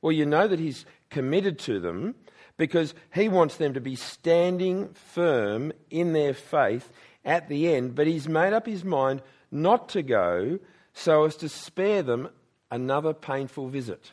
Well, 0.00 0.12
you 0.12 0.26
know 0.26 0.46
that 0.46 0.60
he's 0.60 0.86
committed 1.10 1.58
to 1.60 1.80
them 1.80 2.14
because 2.56 2.94
he 3.12 3.28
wants 3.28 3.56
them 3.56 3.74
to 3.74 3.80
be 3.80 3.96
standing 3.96 4.90
firm 4.90 5.72
in 5.90 6.12
their 6.12 6.34
faith 6.34 6.92
at 7.28 7.48
the 7.48 7.74
end, 7.74 7.94
but 7.94 8.06
he's 8.06 8.26
made 8.26 8.54
up 8.54 8.66
his 8.66 8.84
mind 8.84 9.20
not 9.52 9.90
to 9.90 10.02
go 10.02 10.58
so 10.94 11.24
as 11.24 11.36
to 11.36 11.48
spare 11.48 12.02
them 12.02 12.30
another 12.70 13.12
painful 13.12 13.68
visit. 13.68 14.12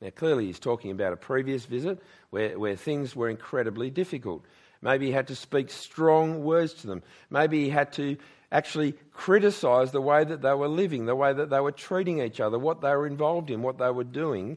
Now, 0.00 0.10
clearly, 0.10 0.46
he's 0.46 0.58
talking 0.58 0.90
about 0.90 1.12
a 1.12 1.16
previous 1.16 1.66
visit 1.66 2.02
where, 2.30 2.58
where 2.58 2.74
things 2.74 3.14
were 3.14 3.28
incredibly 3.28 3.90
difficult. 3.90 4.44
Maybe 4.82 5.06
he 5.06 5.12
had 5.12 5.28
to 5.28 5.36
speak 5.36 5.70
strong 5.70 6.42
words 6.42 6.74
to 6.74 6.88
them. 6.88 7.02
Maybe 7.30 7.64
he 7.64 7.70
had 7.70 7.92
to 7.92 8.16
actually 8.50 8.94
criticize 9.12 9.92
the 9.92 10.00
way 10.00 10.24
that 10.24 10.42
they 10.42 10.54
were 10.54 10.68
living, 10.68 11.06
the 11.06 11.14
way 11.14 11.32
that 11.32 11.50
they 11.50 11.60
were 11.60 11.70
treating 11.70 12.20
each 12.20 12.40
other, 12.40 12.58
what 12.58 12.80
they 12.80 12.90
were 12.90 13.06
involved 13.06 13.50
in, 13.50 13.62
what 13.62 13.78
they 13.78 13.90
were 13.90 14.04
doing. 14.04 14.56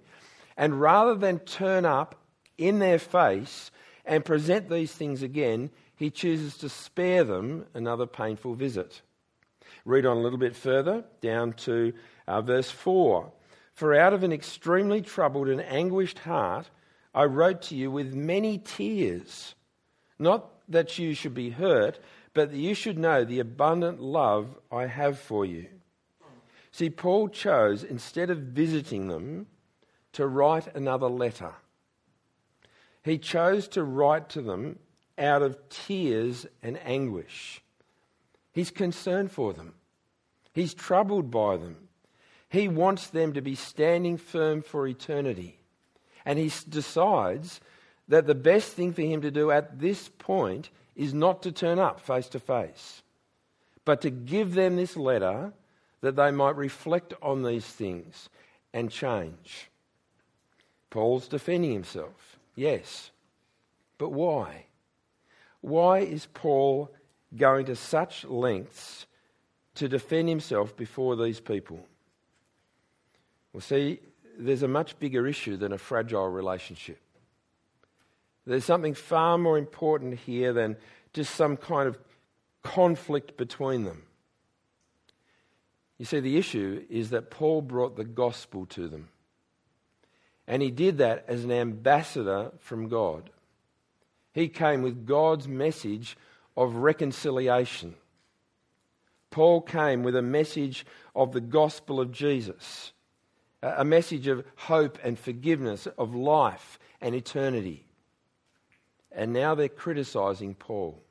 And 0.57 0.81
rather 0.81 1.13
than 1.13 1.37
turn 1.39 1.85
up 1.85 2.15
in 2.57 2.79
their 2.79 2.97
face 2.97 3.69
and 4.05 4.25
present 4.25 4.71
these 4.71 4.91
things 4.91 5.21
again, 5.21 5.69
he 5.95 6.09
chooses 6.09 6.57
to 6.57 6.69
spare 6.69 7.23
them 7.23 7.65
another 7.73 8.05
painful 8.05 8.55
visit. 8.55 9.01
Read 9.85 10.05
on 10.05 10.17
a 10.17 10.21
little 10.21 10.39
bit 10.39 10.55
further, 10.55 11.03
down 11.21 11.53
to 11.53 11.93
uh, 12.27 12.41
verse 12.41 12.71
4. 12.71 13.31
For 13.73 13.95
out 13.95 14.13
of 14.13 14.23
an 14.23 14.31
extremely 14.31 15.01
troubled 15.01 15.49
and 15.49 15.61
anguished 15.61 16.19
heart, 16.19 16.69
I 17.13 17.25
wrote 17.25 17.63
to 17.63 17.75
you 17.75 17.91
with 17.91 18.13
many 18.13 18.57
tears, 18.57 19.55
not 20.17 20.49
that 20.69 20.97
you 20.97 21.13
should 21.13 21.33
be 21.33 21.49
hurt, 21.49 21.99
but 22.33 22.51
that 22.51 22.57
you 22.57 22.73
should 22.73 22.97
know 22.97 23.23
the 23.23 23.39
abundant 23.39 24.01
love 24.01 24.57
I 24.71 24.87
have 24.87 25.19
for 25.19 25.45
you. 25.45 25.67
See, 26.71 26.89
Paul 26.89 27.29
chose, 27.29 27.83
instead 27.83 28.31
of 28.31 28.39
visiting 28.39 29.07
them, 29.07 29.45
to 30.13 30.25
write 30.25 30.75
another 30.75 31.07
letter. 31.07 31.53
He 33.03 33.17
chose 33.17 33.67
to 33.69 33.83
write 33.83 34.29
to 34.29 34.41
them 34.41 34.79
out 35.17 35.41
of 35.41 35.57
tears 35.69 36.45
and 36.61 36.79
anguish. 36.83 37.61
He's 38.51 38.71
concerned 38.71 39.31
for 39.31 39.53
them, 39.53 39.75
he's 40.53 40.73
troubled 40.73 41.31
by 41.31 41.57
them. 41.57 41.77
He 42.49 42.67
wants 42.67 43.07
them 43.07 43.33
to 43.33 43.41
be 43.41 43.55
standing 43.55 44.17
firm 44.17 44.61
for 44.61 44.85
eternity. 44.85 45.57
And 46.23 46.37
he 46.37 46.51
decides 46.69 47.59
that 48.07 48.27
the 48.27 48.35
best 48.35 48.73
thing 48.73 48.93
for 48.93 49.01
him 49.01 49.21
to 49.21 49.31
do 49.31 49.49
at 49.49 49.79
this 49.79 50.09
point 50.19 50.69
is 50.95 51.15
not 51.15 51.41
to 51.43 51.51
turn 51.51 51.79
up 51.79 51.99
face 51.99 52.27
to 52.29 52.39
face, 52.39 53.01
but 53.85 54.01
to 54.01 54.11
give 54.11 54.53
them 54.53 54.75
this 54.75 54.95
letter 54.95 55.51
that 56.01 56.15
they 56.15 56.29
might 56.29 56.55
reflect 56.55 57.15
on 57.23 57.41
these 57.41 57.65
things 57.65 58.29
and 58.71 58.91
change. 58.91 59.69
Paul's 60.91 61.27
defending 61.27 61.73
himself, 61.73 62.37
yes. 62.55 63.09
But 63.97 64.11
why? 64.11 64.65
Why 65.63 65.99
is 65.99 66.27
Paul 66.33 66.91
going 67.37 67.67
to 67.67 67.75
such 67.77 68.25
lengths 68.25 69.07
to 69.75 69.87
defend 69.87 70.27
himself 70.27 70.75
before 70.75 71.15
these 71.15 71.39
people? 71.39 71.79
Well, 73.53 73.61
see, 73.61 74.01
there's 74.37 74.63
a 74.63 74.67
much 74.67 74.99
bigger 74.99 75.25
issue 75.25 75.55
than 75.55 75.71
a 75.71 75.77
fragile 75.77 76.27
relationship. 76.27 76.99
There's 78.45 78.65
something 78.65 78.93
far 78.93 79.37
more 79.37 79.57
important 79.57 80.19
here 80.19 80.51
than 80.51 80.75
just 81.13 81.33
some 81.33 81.55
kind 81.55 81.87
of 81.87 81.97
conflict 82.61 83.37
between 83.37 83.85
them. 83.85 84.03
You 85.97 86.03
see, 86.03 86.19
the 86.19 86.37
issue 86.37 86.83
is 86.89 87.11
that 87.11 87.31
Paul 87.31 87.61
brought 87.61 87.95
the 87.95 88.03
gospel 88.03 88.65
to 88.65 88.89
them. 88.89 89.07
And 90.45 90.61
he 90.61 90.71
did 90.71 90.97
that 90.97 91.23
as 91.29 91.45
an 91.45 91.53
ambassador 91.53 92.51
from 92.59 92.89
God. 92.89 93.29
He 94.33 94.49
came 94.49 94.81
with 94.81 95.05
God's 95.05 95.47
message 95.47 96.17
of 96.57 96.75
reconciliation. 96.75 97.95
Paul 99.29 99.61
came 99.61 100.03
with 100.03 100.15
a 100.15 100.21
message 100.21 100.85
of 101.15 101.31
the 101.31 101.41
gospel 101.41 101.99
of 101.99 102.11
Jesus, 102.11 102.91
a 103.61 103.85
message 103.85 104.27
of 104.27 104.45
hope 104.55 104.99
and 105.03 105.17
forgiveness, 105.17 105.87
of 105.97 106.13
life 106.13 106.77
and 107.01 107.15
eternity. 107.15 107.85
And 109.11 109.33
now 109.33 109.55
they're 109.55 109.69
criticizing 109.69 110.55
Paul. 110.55 111.01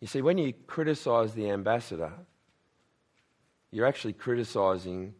You 0.00 0.06
see, 0.06 0.22
when 0.22 0.38
you 0.38 0.52
criticize 0.66 1.34
the 1.34 1.50
ambassador, 1.50 2.12
you're 3.70 3.86
actually 3.86 4.12
criticizing 4.12 5.14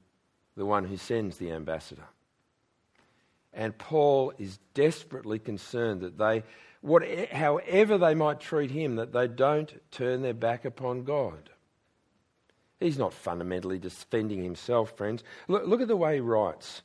the 0.57 0.67
one 0.67 0.85
who 0.85 0.97
sends 0.97 1.39
the 1.39 1.51
ambassador. 1.51 2.05
And 3.53 3.77
Paul 3.79 4.33
is 4.39 4.59
desperately 4.75 5.39
concerned 5.39 6.01
that 6.03 6.19
they, 6.19 6.43
what, 6.85 7.03
however 7.31 7.97
they 7.97 8.15
might 8.15 8.41
treat 8.41 8.71
him, 8.71 8.97
that 8.97 9.11
they 9.11 9.27
don't 9.27 9.73
turn 9.91 10.21
their 10.21 10.35
back 10.35 10.67
upon 10.67 11.05
God. 11.05 11.49
He's 12.79 12.99
not 12.99 13.15
fundamentally 13.15 13.79
defending 13.79 14.45
himself, 14.45 14.95
friends. 14.95 15.25
Look, 15.49 15.67
look 15.67 15.81
at 15.81 15.89
the 15.89 15.97
way 15.97 16.17
he 16.17 16.21
writes. 16.21 16.83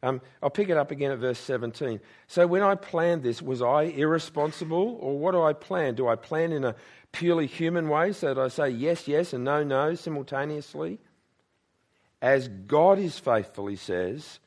Um, 0.00 0.20
I'll 0.40 0.50
pick 0.50 0.68
it 0.68 0.76
up 0.76 0.92
again 0.92 1.10
at 1.10 1.18
verse 1.18 1.40
17. 1.40 1.98
So, 2.28 2.46
when 2.46 2.62
I 2.62 2.76
planned 2.76 3.24
this, 3.24 3.42
was 3.42 3.62
I 3.62 3.82
irresponsible? 3.82 4.96
Or 5.00 5.18
what 5.18 5.32
do 5.32 5.42
I 5.42 5.54
plan? 5.54 5.96
Do 5.96 6.06
I 6.06 6.14
plan 6.14 6.52
in 6.52 6.62
a 6.62 6.76
purely 7.10 7.48
human 7.48 7.88
way 7.88 8.12
so 8.12 8.32
that 8.32 8.40
I 8.40 8.46
say 8.46 8.68
yes, 8.70 9.08
yes, 9.08 9.32
and 9.32 9.42
no, 9.42 9.64
no 9.64 9.96
simultaneously? 9.96 11.00
As 12.20 12.46
God 12.46 13.00
is 13.00 13.18
faithful, 13.18 13.66
he 13.66 13.74
says, 13.74 14.38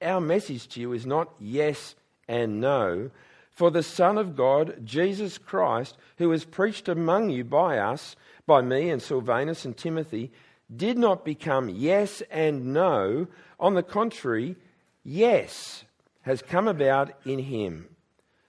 our 0.00 0.20
message 0.20 0.66
to 0.70 0.80
you 0.80 0.92
is 0.94 1.06
not 1.06 1.32
yes 1.38 1.94
and 2.26 2.60
no. 2.60 3.12
For 3.52 3.70
the 3.70 3.82
Son 3.82 4.18
of 4.18 4.34
God, 4.34 4.84
Jesus 4.84 5.38
Christ, 5.38 5.96
who 6.18 6.30
was 6.30 6.44
preached 6.44 6.88
among 6.88 7.30
you 7.30 7.44
by 7.44 7.78
us, 7.78 8.16
by 8.46 8.62
me 8.62 8.90
and 8.90 9.00
Silvanus 9.00 9.64
and 9.64 9.76
Timothy, 9.76 10.32
did 10.74 10.96
not 10.96 11.24
become 11.24 11.68
yes 11.68 12.22
and 12.30 12.72
no. 12.72 13.28
On 13.60 13.74
the 13.74 13.82
contrary, 13.82 14.56
yes 15.04 15.84
has 16.22 16.40
come 16.40 16.66
about 16.66 17.12
in 17.26 17.38
him. 17.38 17.88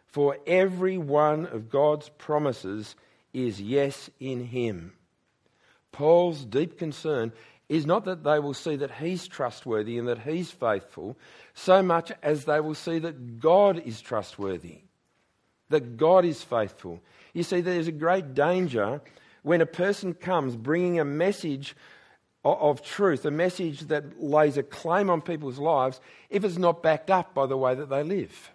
For 0.08 0.38
every 0.46 0.98
one 0.98 1.48
of 1.48 1.70
God's 1.70 2.10
promises 2.10 2.96
is 3.34 3.60
yes 3.60 4.10
in 4.20 4.46
him. 4.46 4.94
Paul's 5.92 6.46
deep 6.46 6.78
concern 6.78 7.34
is 7.68 7.86
not 7.86 8.06
that 8.06 8.24
they 8.24 8.40
will 8.40 8.54
see 8.54 8.76
that 8.76 8.92
he's 8.92 9.28
trustworthy 9.28 9.98
and 9.98 10.08
that 10.08 10.20
he's 10.20 10.52
faithful, 10.52 11.18
so 11.54 11.82
much 11.82 12.12
as 12.22 12.46
they 12.46 12.60
will 12.60 12.76
see 12.76 13.00
that 13.00 13.40
God 13.40 13.80
is 13.80 14.02
trustworthy, 14.02 14.82
that 15.74 15.98
God 15.98 16.24
is 16.26 16.42
faithful. 16.44 17.02
You 17.34 17.44
see, 17.44 17.62
there's 17.62 17.88
a 17.88 17.92
great 17.92 18.34
danger 18.34 19.02
when 19.44 19.60
a 19.62 19.66
person 19.66 20.14
comes 20.14 20.56
bringing 20.56 21.00
a 21.00 21.06
message 21.06 21.76
of 22.46 22.82
truth, 22.82 23.26
a 23.26 23.32
message 23.32 23.82
that 23.82 24.22
lays 24.22 24.58
a 24.58 24.64
claim 24.64 25.10
on 25.10 25.22
people's 25.22 25.60
lives, 25.60 26.02
if 26.30 26.44
it's 26.44 26.58
not 26.58 26.84
backed 26.84 27.10
up 27.10 27.34
by 27.34 27.46
the 27.46 27.58
way 27.58 27.74
that 27.74 27.90
they 27.90 28.04
live. 28.04 28.52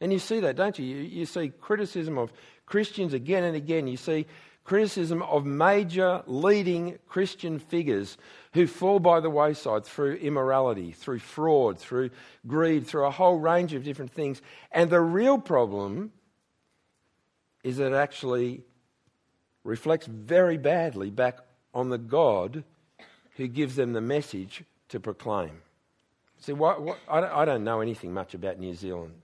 And 0.00 0.12
you 0.12 0.18
see 0.18 0.40
that, 0.40 0.56
don't 0.56 0.78
you? 0.78 0.84
You, 0.84 1.24
see 1.24 1.48
criticism 1.48 2.18
of 2.18 2.32
Christians 2.66 3.14
again 3.14 3.44
and 3.44 3.56
again. 3.56 3.86
You 3.86 3.96
see 3.96 4.26
criticism 4.66 5.22
of 5.22 5.46
major 5.46 6.22
leading 6.26 6.98
Christian 7.06 7.60
figures 7.60 8.18
who 8.52 8.66
fall 8.66 8.98
by 8.98 9.20
the 9.20 9.30
wayside 9.30 9.84
through 9.84 10.14
immorality, 10.14 10.90
through 10.90 11.20
fraud, 11.20 11.78
through 11.78 12.10
greed, 12.46 12.86
through 12.86 13.06
a 13.06 13.10
whole 13.10 13.38
range 13.38 13.74
of 13.74 13.84
different 13.84 14.10
things. 14.10 14.42
And 14.72 14.90
the 14.90 15.00
real 15.00 15.38
problem 15.38 16.10
is 17.62 17.76
that 17.76 17.92
it 17.92 17.96
actually 17.96 18.64
reflects 19.62 20.06
very 20.06 20.58
badly 20.58 21.10
back 21.10 21.38
on 21.72 21.88
the 21.88 21.98
God 21.98 22.64
who 23.36 23.46
gives 23.46 23.76
them 23.76 23.92
the 23.92 24.00
message 24.00 24.64
to 24.88 24.98
proclaim. 24.98 25.62
See, 26.38 26.52
what, 26.52 26.82
what, 26.82 26.98
I, 27.08 27.44
don't, 27.44 27.64
know 27.64 27.80
anything 27.80 28.12
much 28.12 28.34
about 28.34 28.58
New 28.58 28.74
Zealand, 28.74 29.14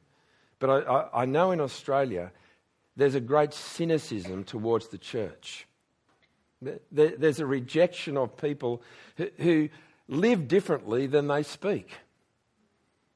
but 0.61 0.71
I, 0.71 0.79
I, 0.79 1.23
I 1.23 1.25
know 1.25 1.51
in 1.51 1.61
Australia 1.61 2.31
there's 2.97 3.15
a 3.15 3.21
great 3.21 3.55
cynicism 3.55 4.45
towards 4.45 4.89
the 4.89 4.99
church. 4.99 5.67
There's 6.91 7.41
a 7.41 7.47
rejection 7.47 8.17
of 8.17 8.37
people 8.37 8.83
who 9.39 9.69
live 10.09 10.49
differently 10.49 11.07
than 11.07 11.27
they 11.27 11.43
speak. 11.43 11.91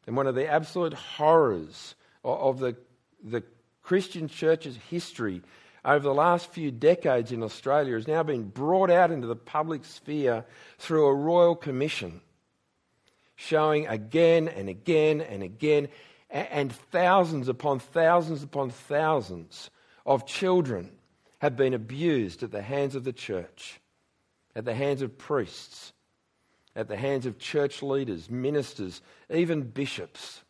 And 0.07 0.17
one 0.17 0.27
of 0.27 0.35
the 0.35 0.49
absolute 0.49 0.95
horrors 0.95 1.95
of 2.25 2.59
the, 2.59 2.77
the 3.23 3.43
Christian 3.83 4.29
church's 4.29 4.77
history 4.89 5.43
over 5.85 6.03
the 6.03 6.15
last 6.15 6.51
few 6.51 6.71
decades 6.71 7.31
in 7.31 7.43
Australia 7.43 7.95
has 7.95 8.09
now 8.09 8.23
been 8.23 8.49
brought 8.49 8.91
out 8.91 9.11
into 9.11 9.27
the 9.27 9.37
public 9.37 9.85
sphere 9.85 10.45
through 10.79 11.07
a 11.07 11.15
royal 11.15 11.55
commission. 11.55 12.21
showing 13.37 13.87
again 13.87 14.49
and 14.49 14.69
again 14.69 15.21
and 15.21 15.43
again, 15.43 15.89
and 16.31 16.73
thousands 16.73 17.49
upon 17.49 17.79
thousands 17.79 18.43
upon 18.43 18.71
thousands 18.71 19.71
of 20.05 20.27
children 20.27 20.91
have 21.39 21.57
been 21.57 21.75
abused 21.75 22.43
at 22.43 22.51
the 22.51 22.63
hands 22.63 22.95
of 22.95 23.05
the 23.05 23.13
church, 23.13 23.81
at 24.55 24.65
the 24.65 24.75
hands 24.75 25.03
of 25.03 25.19
priests, 25.19 25.93
at 26.75 26.89
the 26.89 26.97
hands 26.97 27.27
of 27.27 27.39
church 27.39 27.83
leaders, 27.83 28.31
ministers, 28.31 29.01
even 29.31 29.63
bishops. 29.63 30.43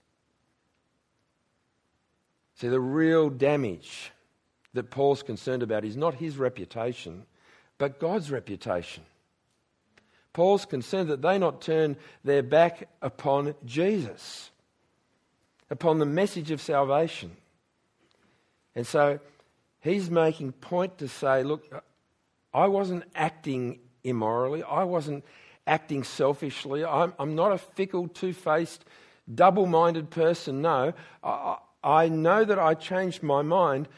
See, 2.55 2.69
the 2.69 2.81
real 2.81 3.29
damage 3.29 4.13
that 4.73 4.91
Paul's 4.91 5.23
concerned 5.23 5.63
about 5.63 5.85
is 5.85 5.97
not 5.97 6.15
his 6.15 6.39
reputation, 6.39 7.27
but 7.79 8.01
God's 8.01 8.31
reputation. 8.31 9.05
Paul's 10.33 10.65
concerned 10.65 11.09
that 11.11 11.23
they 11.23 11.39
not 11.39 11.63
turn 11.63 11.97
their 12.25 12.43
back 12.43 12.89
upon 13.03 13.55
Jesus, 13.65 14.51
upon 15.71 15.99
the 15.99 16.07
message 16.07 16.51
of 16.51 16.61
salvation. 16.61 17.37
And 18.75 18.87
so 18.87 19.21
he's 19.81 20.11
making 20.11 20.53
point 20.53 20.99
to 20.99 21.09
say, 21.09 21.43
look, 21.43 21.65
I 22.53 22.69
wasn't 22.69 23.05
acting 23.15 23.81
immorally. 24.05 24.63
I 24.63 24.85
wasn't 24.85 25.25
acting 25.67 26.05
selfishly. 26.05 26.85
I'm, 26.85 27.13
I'm 27.19 27.35
not 27.35 27.53
a 27.53 27.59
fickle, 27.59 28.09
two 28.09 28.33
faced, 28.33 28.85
double 29.33 29.67
minded 29.67 30.11
person. 30.11 30.63
No, 30.63 30.93
I, 31.25 31.57
I 31.83 32.09
know 32.09 32.45
that 32.45 32.59
I 32.59 32.75
changed 32.75 33.23
my 33.23 33.43
mind, 33.43 33.89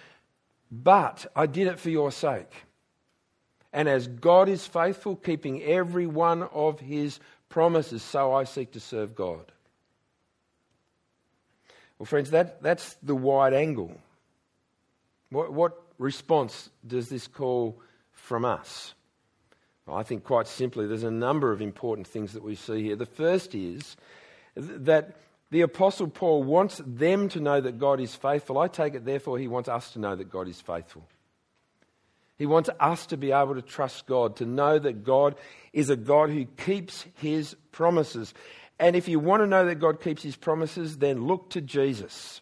but 0.70 1.26
I 1.36 1.46
did 1.46 1.66
it 1.66 1.78
for 1.78 1.90
your 1.90 2.10
sake. 2.10 2.50
And 3.72 3.88
as 3.88 4.08
God 4.08 4.48
is 4.48 4.66
faithful, 4.66 5.16
keeping 5.16 5.62
every 5.62 6.06
one 6.06 6.42
of 6.44 6.80
his 6.80 7.20
promises, 7.48 8.02
so 8.02 8.32
I 8.32 8.44
seek 8.44 8.72
to 8.72 8.80
serve 8.80 9.14
God. 9.14 9.52
Well, 11.98 12.06
friends, 12.06 12.30
that, 12.30 12.62
that's 12.62 12.96
the 13.02 13.14
wide 13.14 13.54
angle. 13.54 13.92
What, 15.30 15.52
what 15.52 15.82
response 15.98 16.70
does 16.86 17.08
this 17.08 17.26
call 17.26 17.80
from 18.12 18.44
us? 18.44 18.94
Well, 19.86 19.96
I 19.96 20.02
think 20.02 20.24
quite 20.24 20.46
simply, 20.46 20.86
there's 20.86 21.02
a 21.02 21.10
number 21.10 21.50
of 21.50 21.60
important 21.60 22.06
things 22.06 22.34
that 22.34 22.42
we 22.42 22.54
see 22.54 22.82
here. 22.82 22.96
The 22.96 23.06
first 23.06 23.54
is 23.54 23.96
that 24.54 25.16
the 25.50 25.62
Apostle 25.62 26.08
Paul 26.08 26.42
wants 26.42 26.80
them 26.84 27.28
to 27.30 27.40
know 27.40 27.60
that 27.60 27.78
God 27.78 28.00
is 28.00 28.14
faithful. 28.14 28.58
I 28.58 28.68
take 28.68 28.94
it, 28.94 29.04
therefore, 29.04 29.38
he 29.38 29.48
wants 29.48 29.68
us 29.68 29.92
to 29.92 29.98
know 29.98 30.14
that 30.14 30.30
God 30.30 30.46
is 30.46 30.60
faithful. 30.60 31.04
He 32.36 32.46
wants 32.46 32.70
us 32.78 33.06
to 33.06 33.16
be 33.16 33.32
able 33.32 33.54
to 33.54 33.62
trust 33.62 34.06
God, 34.06 34.36
to 34.36 34.46
know 34.46 34.78
that 34.78 35.04
God 35.04 35.34
is 35.72 35.90
a 35.90 35.96
God 35.96 36.30
who 36.30 36.44
keeps 36.44 37.04
his 37.14 37.56
promises. 37.72 38.32
And 38.78 38.94
if 38.94 39.08
you 39.08 39.18
want 39.18 39.42
to 39.42 39.46
know 39.46 39.66
that 39.66 39.76
God 39.76 40.00
keeps 40.00 40.22
his 40.22 40.36
promises, 40.36 40.98
then 40.98 41.26
look 41.26 41.50
to 41.50 41.60
Jesus. 41.60 42.40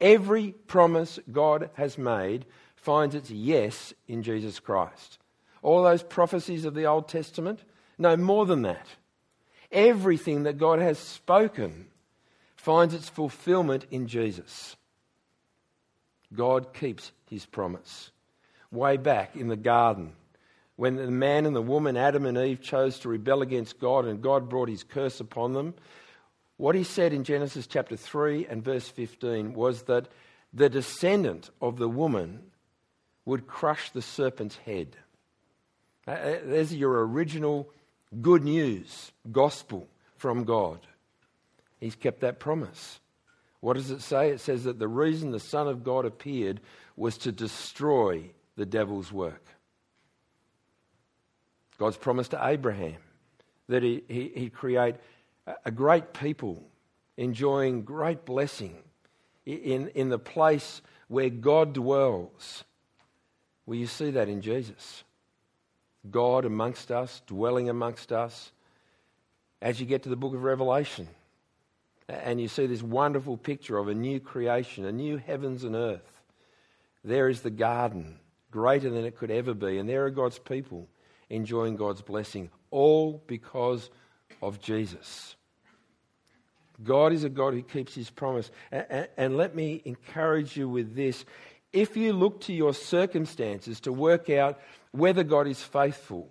Every 0.00 0.52
promise 0.66 1.18
God 1.30 1.70
has 1.74 1.98
made 1.98 2.46
finds 2.76 3.14
its 3.14 3.30
yes 3.30 3.94
in 4.08 4.22
Jesus 4.22 4.58
Christ. 4.58 5.18
All 5.62 5.82
those 5.82 6.02
prophecies 6.02 6.64
of 6.64 6.74
the 6.74 6.86
Old 6.86 7.08
Testament, 7.08 7.60
no 7.98 8.16
more 8.16 8.46
than 8.46 8.62
that. 8.62 8.86
Everything 9.70 10.42
that 10.42 10.58
God 10.58 10.80
has 10.80 10.98
spoken 10.98 11.86
finds 12.56 12.94
its 12.94 13.08
fulfillment 13.08 13.86
in 13.90 14.06
Jesus. 14.08 14.76
God 16.34 16.74
keeps 16.74 17.12
his 17.28 17.46
promise. 17.46 18.10
Way 18.70 18.96
back 18.96 19.36
in 19.36 19.48
the 19.48 19.56
garden, 19.56 20.14
when 20.82 20.96
the 20.96 21.06
man 21.12 21.46
and 21.46 21.54
the 21.54 21.62
woman, 21.62 21.96
Adam 21.96 22.26
and 22.26 22.36
Eve, 22.36 22.60
chose 22.60 22.98
to 22.98 23.08
rebel 23.08 23.40
against 23.40 23.78
God 23.78 24.04
and 24.04 24.20
God 24.20 24.48
brought 24.48 24.68
his 24.68 24.82
curse 24.82 25.20
upon 25.20 25.52
them, 25.52 25.74
what 26.56 26.74
he 26.74 26.82
said 26.82 27.12
in 27.12 27.22
Genesis 27.22 27.68
chapter 27.68 27.96
3 27.96 28.46
and 28.46 28.64
verse 28.64 28.88
15 28.88 29.54
was 29.54 29.82
that 29.82 30.08
the 30.52 30.68
descendant 30.68 31.50
of 31.60 31.76
the 31.76 31.88
woman 31.88 32.40
would 33.24 33.46
crush 33.46 33.90
the 33.90 34.02
serpent's 34.02 34.56
head. 34.56 34.96
Uh, 36.08 36.10
uh, 36.10 36.38
there's 36.46 36.74
your 36.74 37.06
original 37.06 37.70
good 38.20 38.42
news, 38.42 39.12
gospel 39.30 39.86
from 40.16 40.42
God. 40.42 40.80
He's 41.78 41.94
kept 41.94 42.22
that 42.22 42.40
promise. 42.40 42.98
What 43.60 43.74
does 43.74 43.92
it 43.92 44.02
say? 44.02 44.30
It 44.30 44.40
says 44.40 44.64
that 44.64 44.80
the 44.80 44.88
reason 44.88 45.30
the 45.30 45.38
Son 45.38 45.68
of 45.68 45.84
God 45.84 46.06
appeared 46.06 46.60
was 46.96 47.18
to 47.18 47.30
destroy 47.30 48.30
the 48.56 48.66
devil's 48.66 49.12
work. 49.12 49.44
God's 51.82 51.96
promise 51.96 52.28
to 52.28 52.38
Abraham 52.40 52.94
that 53.66 53.82
he, 53.82 54.04
he, 54.06 54.30
he'd 54.36 54.52
create 54.52 54.94
a 55.64 55.70
great 55.72 56.12
people 56.12 56.62
enjoying 57.16 57.82
great 57.82 58.24
blessing 58.24 58.76
in, 59.44 59.88
in 59.88 60.08
the 60.08 60.18
place 60.18 60.80
where 61.08 61.28
God 61.28 61.72
dwells. 61.72 62.62
Well, 63.66 63.76
you 63.76 63.88
see 63.88 64.12
that 64.12 64.28
in 64.28 64.42
Jesus. 64.42 65.02
God 66.08 66.44
amongst 66.44 66.92
us, 66.92 67.20
dwelling 67.26 67.68
amongst 67.68 68.12
us. 68.12 68.52
As 69.60 69.80
you 69.80 69.86
get 69.86 70.04
to 70.04 70.08
the 70.08 70.14
book 70.14 70.34
of 70.34 70.44
Revelation, 70.44 71.08
and 72.08 72.40
you 72.40 72.46
see 72.46 72.66
this 72.66 72.80
wonderful 72.84 73.36
picture 73.36 73.76
of 73.76 73.88
a 73.88 73.94
new 73.94 74.20
creation, 74.20 74.84
a 74.84 74.92
new 74.92 75.16
heavens 75.16 75.64
and 75.64 75.74
earth, 75.74 76.20
there 77.02 77.28
is 77.28 77.40
the 77.40 77.50
garden, 77.50 78.20
greater 78.52 78.88
than 78.88 79.04
it 79.04 79.16
could 79.16 79.32
ever 79.32 79.52
be, 79.52 79.78
and 79.78 79.88
there 79.88 80.04
are 80.04 80.10
God's 80.10 80.38
people 80.38 80.86
enjoying 81.32 81.76
God's 81.76 82.02
blessing, 82.02 82.50
all 82.70 83.22
because 83.26 83.90
of 84.40 84.60
Jesus. 84.60 85.34
God 86.84 87.12
is 87.12 87.24
a 87.24 87.28
God 87.28 87.54
who 87.54 87.62
keeps 87.62 87.94
his 87.94 88.10
promise. 88.10 88.50
And, 88.70 89.08
and, 89.16 89.36
let 89.36 89.54
me 89.54 89.82
encourage 89.84 90.56
you 90.56 90.68
with 90.68 90.94
this. 90.94 91.24
If 91.72 91.96
you 91.96 92.12
look 92.12 92.42
to 92.42 92.52
your 92.52 92.74
circumstances 92.74 93.80
to 93.80 93.92
work 93.92 94.30
out 94.30 94.60
whether 94.90 95.22
God 95.22 95.46
is 95.46 95.62
faithful, 95.62 96.28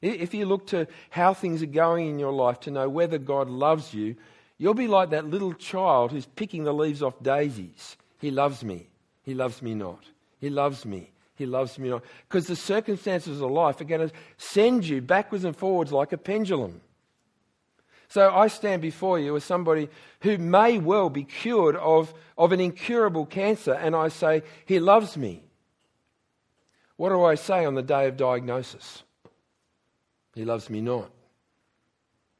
if 0.00 0.32
you 0.34 0.46
look 0.46 0.68
to 0.68 0.86
how 1.10 1.34
things 1.34 1.62
are 1.62 1.66
going 1.66 2.08
in 2.08 2.18
your 2.18 2.32
life 2.32 2.60
to 2.60 2.70
know 2.70 2.88
whether 2.88 3.18
God 3.18 3.48
loves 3.48 3.92
you, 3.92 4.14
you'll 4.56 4.74
be 4.74 4.86
like 4.86 5.10
that 5.10 5.26
little 5.26 5.52
child 5.52 6.12
who's 6.12 6.26
picking 6.26 6.64
the 6.64 6.72
leaves 6.72 7.02
off 7.02 7.20
daisies. 7.22 7.96
He 8.18 8.30
loves 8.30 8.62
me. 8.62 8.88
He 9.22 9.34
loves 9.34 9.60
me 9.60 9.74
not. 9.74 10.04
He 10.40 10.48
loves 10.48 10.86
me. 10.86 11.10
He 11.38 11.46
loves 11.46 11.78
me 11.78 11.88
not. 11.88 12.02
Because 12.28 12.48
the 12.48 12.56
circumstances 12.56 13.40
of 13.40 13.50
life 13.50 13.80
are 13.80 13.84
going 13.84 14.08
to 14.08 14.14
send 14.36 14.84
you 14.84 15.00
backwards 15.00 15.44
and 15.44 15.56
forwards 15.56 15.92
like 15.92 16.12
a 16.12 16.18
pendulum. 16.18 16.80
So 18.08 18.34
I 18.34 18.48
stand 18.48 18.82
before 18.82 19.20
you 19.20 19.36
as 19.36 19.44
somebody 19.44 19.88
who 20.22 20.36
may 20.36 20.78
well 20.78 21.10
be 21.10 21.22
cured 21.22 21.76
of, 21.76 22.12
of 22.36 22.50
an 22.50 22.58
incurable 22.58 23.24
cancer, 23.24 23.74
and 23.74 23.94
I 23.94 24.08
say, 24.08 24.42
He 24.66 24.80
loves 24.80 25.16
me. 25.16 25.44
What 26.96 27.10
do 27.10 27.22
I 27.22 27.36
say 27.36 27.64
on 27.64 27.76
the 27.76 27.82
day 27.82 28.08
of 28.08 28.16
diagnosis? 28.16 29.04
He 30.34 30.44
loves 30.44 30.68
me 30.68 30.80
not. 30.80 31.08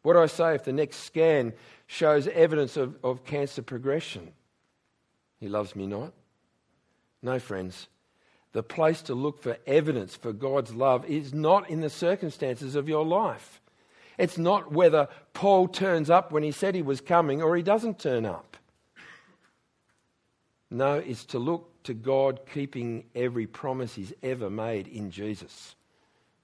What 0.02 0.14
do 0.14 0.20
I 0.20 0.26
say 0.26 0.56
if 0.56 0.64
the 0.64 0.72
next 0.72 0.96
scan 1.04 1.52
shows 1.86 2.26
evidence 2.26 2.76
of, 2.76 2.96
of 3.04 3.24
cancer 3.24 3.62
progression? 3.62 4.32
He 5.38 5.48
loves 5.48 5.76
me 5.76 5.86
not. 5.86 6.12
No, 7.22 7.38
friends. 7.38 7.86
The 8.52 8.62
place 8.62 9.02
to 9.02 9.14
look 9.14 9.42
for 9.42 9.58
evidence 9.66 10.16
for 10.16 10.32
God's 10.32 10.74
love 10.74 11.04
is 11.04 11.34
not 11.34 11.68
in 11.68 11.80
the 11.80 11.90
circumstances 11.90 12.74
of 12.74 12.88
your 12.88 13.04
life. 13.04 13.60
It's 14.16 14.38
not 14.38 14.72
whether 14.72 15.08
Paul 15.32 15.68
turns 15.68 16.10
up 16.10 16.32
when 16.32 16.42
he 16.42 16.50
said 16.50 16.74
he 16.74 16.82
was 16.82 17.00
coming 17.00 17.40
or 17.40 17.56
he 17.56 17.62
doesn't 17.62 17.98
turn 17.98 18.26
up. 18.26 18.56
No, 20.70 20.94
it's 20.94 21.24
to 21.26 21.38
look 21.38 21.82
to 21.84 21.94
God 21.94 22.40
keeping 22.52 23.04
every 23.14 23.46
promise 23.46 23.94
he's 23.94 24.12
ever 24.22 24.50
made 24.50 24.88
in 24.88 25.10
Jesus. 25.10 25.76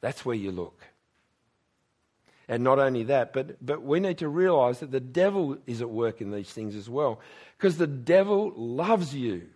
That's 0.01 0.25
where 0.25 0.37
you 0.37 0.53
look. 0.53 0.81
And 2.47 2.63
not 2.63 2.79
only 2.79 3.05
that, 3.05 3.33
but, 3.33 3.65
but 3.65 3.83
we 3.83 4.01
need 4.01 4.19
to 4.19 4.29
realize 4.29 4.81
that 4.81 4.91
the 4.91 5.01
devil 5.01 5.57
is 5.67 5.81
at 5.81 5.91
work 5.91 6.21
in 6.21 6.31
these 6.31 6.51
things 6.51 6.75
as 6.75 6.89
well. 6.89 7.21
Because 7.57 7.79
the 7.79 7.87
devil 7.87 8.53
loves 8.55 9.15
you 9.15 9.49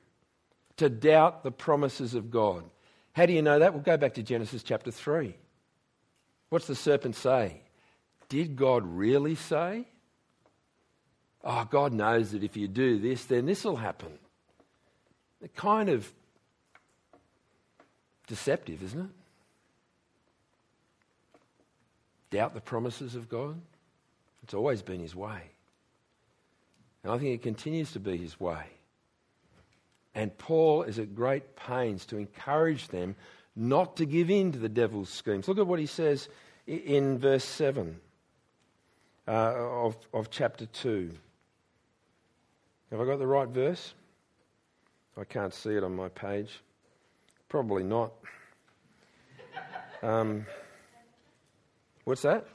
to 0.79 0.89
doubt 0.89 1.43
the 1.43 1.51
promises 1.51 2.15
of 2.15 2.31
God. 2.31 2.65
How 3.13 3.27
do 3.27 3.33
you 3.33 3.43
know 3.43 3.59
that? 3.59 3.75
We'll 3.75 3.83
go 3.83 3.97
back 3.97 4.15
to 4.15 4.23
Genesis 4.23 4.63
chapter 4.63 4.91
3. 4.91 5.35
What's 6.49 6.67
the 6.67 6.75
serpent 6.75 7.15
say? 7.15 7.61
Did 8.29 8.57
God 8.57 8.85
really 8.87 9.35
say? 9.35 9.87
Oh, 11.45 11.67
God 11.71 11.93
knows 11.93 12.33
that 12.33 12.43
if 12.43 12.57
you 12.57 12.69
do 12.69 12.99
this, 12.99 13.25
then 13.25 13.47
this 13.47 13.65
will 13.65 13.77
happen. 13.77 14.19
It's 15.41 15.55
kind 15.55 15.89
of 15.89 16.11
deceptive, 18.27 18.83
isn't 18.83 19.01
it? 19.01 19.11
Doubt 22.31 22.55
the 22.55 22.61
promises 22.61 23.15
of 23.15 23.29
God? 23.29 23.61
It's 24.43 24.55
always 24.55 24.83
been 24.83 25.01
his 25.01 25.15
way. 25.15 25.41
And 27.03 27.13
I 27.13 27.19
think 27.19 27.35
it 27.35 27.43
continues 27.43 27.93
to 27.93 28.01
be 28.01 28.17
his 28.17 28.39
way. 28.39 28.65
And 30.15 30.37
Paul 30.37 30.83
is 30.83 30.99
at 30.99 31.15
great 31.15 31.57
pains 31.57 32.07
to 32.07 32.17
encourage 32.17 32.89
them 32.89 33.17
not 33.55 33.97
to 33.97 34.07
give 34.07 34.31
in 34.31 34.53
to 34.53 34.59
the 34.59 34.69
devil's 34.69 35.11
schemes. 35.11 35.49
Look 35.49 35.59
at 35.59 35.67
what 35.67 35.79
he 35.79 35.87
says 35.87 36.29
in 36.67 37.19
verse 37.19 37.45
7. 37.45 38.01
uh, 39.29 39.31
of, 39.31 39.97
of 40.15 40.31
chapter 40.31 40.67
2. 40.67 41.11
Have 42.91 43.01
I 43.01 43.05
got 43.05 43.19
the 43.19 43.27
right 43.27 43.49
verse? 43.49 43.93
I 45.19 45.25
can't 45.25 45.53
see 45.53 45.71
it 45.71 45.85
on 45.85 45.95
my 45.95 46.09
page. 46.09 46.61
Probably 47.49 47.83
not. 47.83 48.13
Um, 50.03 50.47
what's 52.05 52.23
that? 52.23 52.47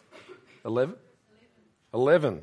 11? 0.66 0.96
11. 1.94 2.42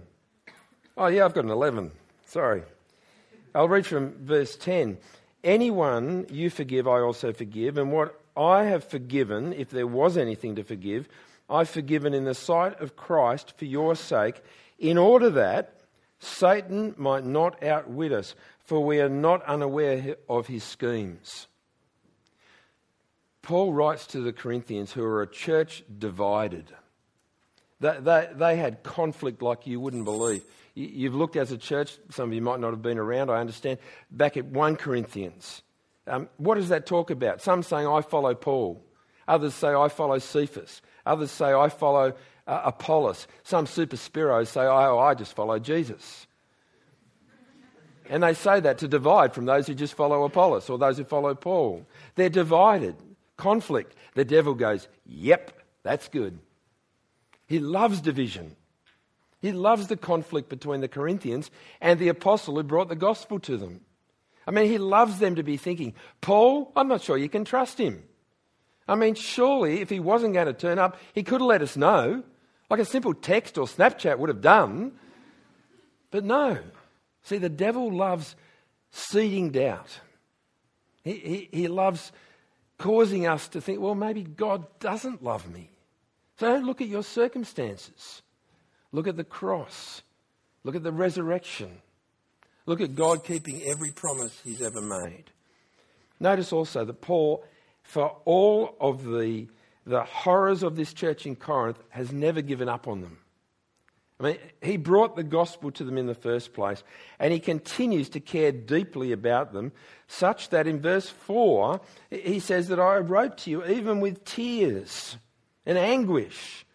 Oh, 0.96 1.06
yeah, 1.06 1.24
I've 1.24 1.34
got 1.34 1.44
an 1.44 1.50
11. 1.50 1.90
Sorry. 2.26 2.62
I'll 3.54 3.68
read 3.68 3.86
from 3.86 4.14
verse 4.24 4.56
10. 4.56 4.98
Anyone 5.42 6.26
you 6.30 6.50
forgive, 6.50 6.86
I 6.86 7.00
also 7.00 7.32
forgive. 7.32 7.78
And 7.78 7.92
what 7.92 8.20
I 8.36 8.64
have 8.64 8.84
forgiven, 8.84 9.52
if 9.52 9.70
there 9.70 9.86
was 9.86 10.16
anything 10.16 10.56
to 10.56 10.62
forgive, 10.62 11.08
I've 11.48 11.68
forgiven 11.68 12.14
in 12.14 12.24
the 12.24 12.34
sight 12.34 12.80
of 12.80 12.96
Christ 12.96 13.54
for 13.56 13.64
your 13.64 13.96
sake, 13.96 14.42
in 14.78 14.96
order 14.96 15.30
that 15.30 15.80
Satan 16.20 16.94
might 16.96 17.24
not 17.24 17.62
outwit 17.62 18.12
us, 18.12 18.34
for 18.60 18.84
we 18.84 19.00
are 19.00 19.08
not 19.08 19.42
unaware 19.44 20.16
of 20.28 20.46
his 20.46 20.62
schemes. 20.62 21.48
Paul 23.42 23.72
writes 23.72 24.06
to 24.08 24.20
the 24.20 24.32
Corinthians, 24.32 24.92
who 24.92 25.02
are 25.02 25.22
a 25.22 25.26
church 25.26 25.82
divided. 25.98 26.66
They, 27.80 27.96
they, 28.00 28.28
they, 28.34 28.56
had 28.56 28.82
conflict 28.82 29.42
like 29.42 29.66
you 29.66 29.80
wouldn't 29.80 30.04
believe. 30.04 30.44
You've 30.74 31.14
looked 31.14 31.36
as 31.36 31.50
a 31.50 31.58
church, 31.58 31.96
some 32.10 32.28
of 32.28 32.34
you 32.34 32.42
might 32.42 32.60
not 32.60 32.70
have 32.70 32.82
been 32.82 32.98
around, 32.98 33.30
I 33.30 33.40
understand, 33.40 33.78
back 34.10 34.36
at 34.36 34.44
1 34.44 34.76
Corinthians. 34.76 35.62
Um, 36.06 36.28
what 36.36 36.56
does 36.56 36.68
that 36.68 36.86
talk 36.86 37.10
about? 37.10 37.40
Some 37.40 37.62
saying, 37.62 37.86
I 37.86 38.02
follow 38.02 38.34
Paul. 38.34 38.82
Others 39.26 39.54
say, 39.54 39.68
I 39.68 39.88
follow 39.88 40.18
Cephas. 40.18 40.82
Others 41.06 41.30
say, 41.30 41.52
I 41.52 41.68
follow 41.68 42.14
uh, 42.46 42.62
Apollos. 42.64 43.26
Some 43.44 43.66
super 43.66 43.96
spiros 43.96 44.48
say, 44.48 44.62
oh, 44.62 44.98
I 44.98 45.14
just 45.14 45.34
follow 45.34 45.58
Jesus. 45.58 46.26
And 48.10 48.24
they 48.24 48.34
say 48.34 48.58
that 48.58 48.78
to 48.78 48.88
divide 48.88 49.32
from 49.34 49.46
those 49.46 49.68
who 49.68 49.74
just 49.74 49.94
follow 49.94 50.24
Apollos 50.24 50.68
or 50.68 50.78
those 50.78 50.98
who 50.98 51.04
follow 51.04 51.34
Paul. 51.34 51.86
They're 52.16 52.28
divided 52.28 52.96
conflict. 53.36 53.94
The 54.14 54.24
devil 54.24 54.54
goes, 54.54 54.88
Yep, 55.06 55.52
that's 55.84 56.08
good. 56.08 56.38
He 57.50 57.58
loves 57.58 58.00
division. 58.00 58.54
He 59.42 59.50
loves 59.50 59.88
the 59.88 59.96
conflict 59.96 60.48
between 60.48 60.82
the 60.82 60.86
Corinthians 60.86 61.50
and 61.80 61.98
the 61.98 62.06
apostle 62.06 62.54
who 62.54 62.62
brought 62.62 62.88
the 62.88 62.94
gospel 62.94 63.40
to 63.40 63.56
them. 63.56 63.80
I 64.46 64.52
mean, 64.52 64.66
he 64.66 64.78
loves 64.78 65.18
them 65.18 65.34
to 65.34 65.42
be 65.42 65.56
thinking, 65.56 65.94
Paul, 66.20 66.70
I'm 66.76 66.86
not 66.86 67.02
sure 67.02 67.18
you 67.18 67.28
can 67.28 67.44
trust 67.44 67.78
him. 67.78 68.04
I 68.86 68.94
mean, 68.94 69.16
surely 69.16 69.80
if 69.80 69.90
he 69.90 69.98
wasn't 69.98 70.34
going 70.34 70.46
to 70.46 70.52
turn 70.52 70.78
up, 70.78 70.96
he 71.12 71.24
could 71.24 71.40
have 71.40 71.48
let 71.48 71.60
us 71.60 71.76
know. 71.76 72.22
Like 72.70 72.78
a 72.78 72.84
simple 72.84 73.14
text 73.14 73.58
or 73.58 73.66
Snapchat 73.66 74.20
would 74.20 74.28
have 74.28 74.42
done. 74.42 74.92
But 76.12 76.24
no. 76.24 76.56
See, 77.24 77.38
the 77.38 77.48
devil 77.48 77.92
loves 77.92 78.36
seeding 78.92 79.50
doubt. 79.50 79.98
He, 81.02 81.14
he, 81.14 81.48
he 81.50 81.68
loves 81.68 82.12
causing 82.78 83.26
us 83.26 83.48
to 83.48 83.60
think, 83.60 83.80
well, 83.80 83.96
maybe 83.96 84.22
God 84.22 84.66
doesn't 84.78 85.24
love 85.24 85.50
me. 85.52 85.72
Don't 86.40 86.64
look 86.64 86.81
at 86.81 86.88
your 86.88 87.03
circumstances. 87.03 88.22
Look 88.92 89.07
at 89.07 89.18
the 89.18 89.24
cross. 89.24 90.03
Look 90.64 90.74
at 90.74 90.83
the 90.83 90.90
resurrection. 90.90 91.83
Look 92.64 92.81
at 92.81 92.96
God 92.96 93.24
keeping 93.24 93.62
every 93.62 93.90
promise 93.90 94.40
he's 94.42 94.62
ever 94.62 94.81
made. 94.81 95.24
Notice 96.18 96.50
also 96.50 96.87
that 96.87 97.03
Paul, 97.03 97.44
for 97.83 98.16
all 98.24 98.74
of 98.81 99.05
the, 99.05 99.48
the 99.85 100.03
horrors 100.03 100.62
of 100.62 100.76
this 100.76 100.94
church 100.94 101.26
in 101.26 101.37
Corinth, 101.37 101.79
has 101.90 102.11
never 102.11 102.40
given 102.40 102.70
up 102.70 102.88
on 102.88 103.03
them. 103.03 103.18
I 104.18 104.22
mean, 104.22 104.38
he 104.62 104.79
brought 104.79 105.16
the 105.16 105.22
gospel 105.22 105.70
to 105.72 105.85
them 105.85 105.98
in 105.98 106.07
the 106.07 106.14
first 106.14 106.55
place, 106.55 106.83
and 107.18 107.35
he 107.35 107.38
continues 107.38 108.09
to 108.11 108.20
care 108.20 108.50
deeply 108.50 109.12
about 109.12 109.53
them, 109.53 109.72
such 110.09 110.48
that 110.50 110.66
in 110.66 110.81
verse 110.81 111.11
4, 111.11 111.83
he 112.09 112.40
says 112.40 112.68
that 112.68 112.81
I 112.81 112.96
wrote 112.96 113.37
to 113.38 113.50
you 113.50 113.66
even 113.66 114.00
with 114.00 114.24
tears 114.24 115.18
and 115.70 115.78
anguish 115.78 116.66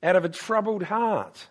out 0.00 0.14
of 0.14 0.24
a 0.24 0.28
troubled 0.28 0.84
heart. 0.84 1.48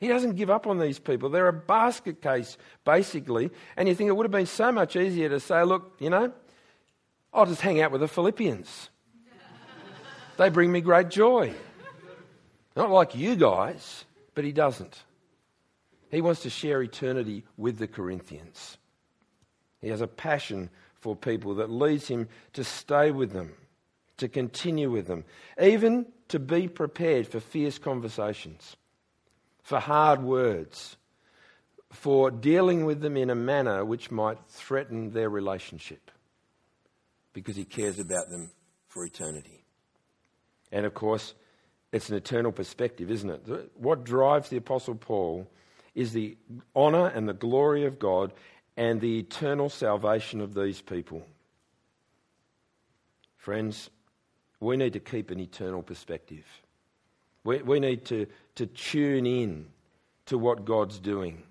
He 0.00 0.08
doesn't 0.08 0.34
give 0.34 0.50
up 0.50 0.66
on 0.66 0.80
these 0.80 0.98
people. 0.98 1.28
They're 1.28 1.46
a 1.46 1.52
basket 1.52 2.20
case, 2.20 2.58
basically. 2.84 3.50
And 3.76 3.88
you 3.88 3.94
think 3.94 4.08
it 4.08 4.16
would 4.16 4.24
have 4.24 4.32
been 4.32 4.46
so 4.46 4.72
much 4.72 4.96
easier 4.96 5.28
to 5.28 5.38
say, 5.38 5.62
look, 5.62 5.94
you 6.00 6.10
know, 6.10 6.32
I'll 7.32 7.46
just 7.46 7.60
hang 7.60 7.80
out 7.80 7.92
with 7.92 8.00
the 8.00 8.08
Philippians. 8.08 8.90
they 10.36 10.48
bring 10.48 10.72
me 10.72 10.80
great 10.80 11.10
joy. 11.10 11.54
Not 12.74 12.90
like 12.90 13.14
you 13.14 13.36
guys. 13.36 14.04
But 14.34 14.44
he 14.44 14.50
doesn't. 14.50 15.04
He 16.10 16.20
wants 16.20 16.42
to 16.42 16.50
share 16.50 16.82
eternity 16.82 17.44
with 17.56 17.78
the 17.78 17.86
Corinthians. 17.86 18.78
He 19.80 19.90
has 19.90 20.00
a 20.00 20.08
passion 20.08 20.70
for 20.96 21.14
people 21.14 21.54
that 21.56 21.70
leads 21.70 22.08
him 22.08 22.28
to 22.54 22.64
stay 22.64 23.12
with 23.12 23.30
them, 23.30 23.52
to 24.18 24.28
continue 24.28 24.90
with 24.90 25.06
them, 25.06 25.24
even 25.60 26.06
to 26.28 26.38
be 26.38 26.68
prepared 26.68 27.26
for 27.26 27.40
fierce 27.40 27.78
conversations, 27.78 28.76
for 29.62 29.80
hard 29.80 30.22
words, 30.22 30.96
for 31.90 32.30
dealing 32.30 32.84
with 32.84 33.00
them 33.00 33.16
in 33.16 33.30
a 33.30 33.34
manner 33.34 33.84
which 33.84 34.10
might 34.10 34.38
threaten 34.48 35.10
their 35.10 35.30
relationship, 35.30 36.10
because 37.32 37.56
he 37.56 37.64
cares 37.64 37.98
about 37.98 38.28
them 38.28 38.50
for 38.88 39.04
eternity. 39.04 39.64
And 40.70 40.84
of 40.84 40.92
course, 40.94 41.34
it's 41.92 42.10
an 42.10 42.16
eternal 42.16 42.52
perspective, 42.52 43.10
isn't 43.10 43.30
it? 43.30 43.70
What 43.74 44.04
drives 44.04 44.50
the 44.50 44.58
Apostle 44.58 44.96
Paul 44.96 45.48
is 45.94 46.12
the 46.12 46.36
honour 46.76 47.06
and 47.06 47.26
the 47.26 47.32
glory 47.32 47.86
of 47.86 47.98
God 47.98 48.32
and 48.76 49.00
the 49.00 49.18
eternal 49.18 49.70
salvation 49.70 50.40
of 50.40 50.54
these 50.54 50.80
people. 50.80 51.24
Friends, 53.36 53.88
we 54.60 54.76
need 54.76 54.92
to 54.94 55.00
keep 55.00 55.30
an 55.30 55.40
eternal 55.40 55.82
perspective. 55.82 56.44
We, 57.44 57.62
we 57.62 57.80
need 57.80 58.04
to, 58.06 58.26
to 58.56 58.66
tune 58.66 59.26
in 59.26 59.66
to 60.26 60.38
what 60.38 60.64
God's 60.64 60.98
doing. 60.98 61.42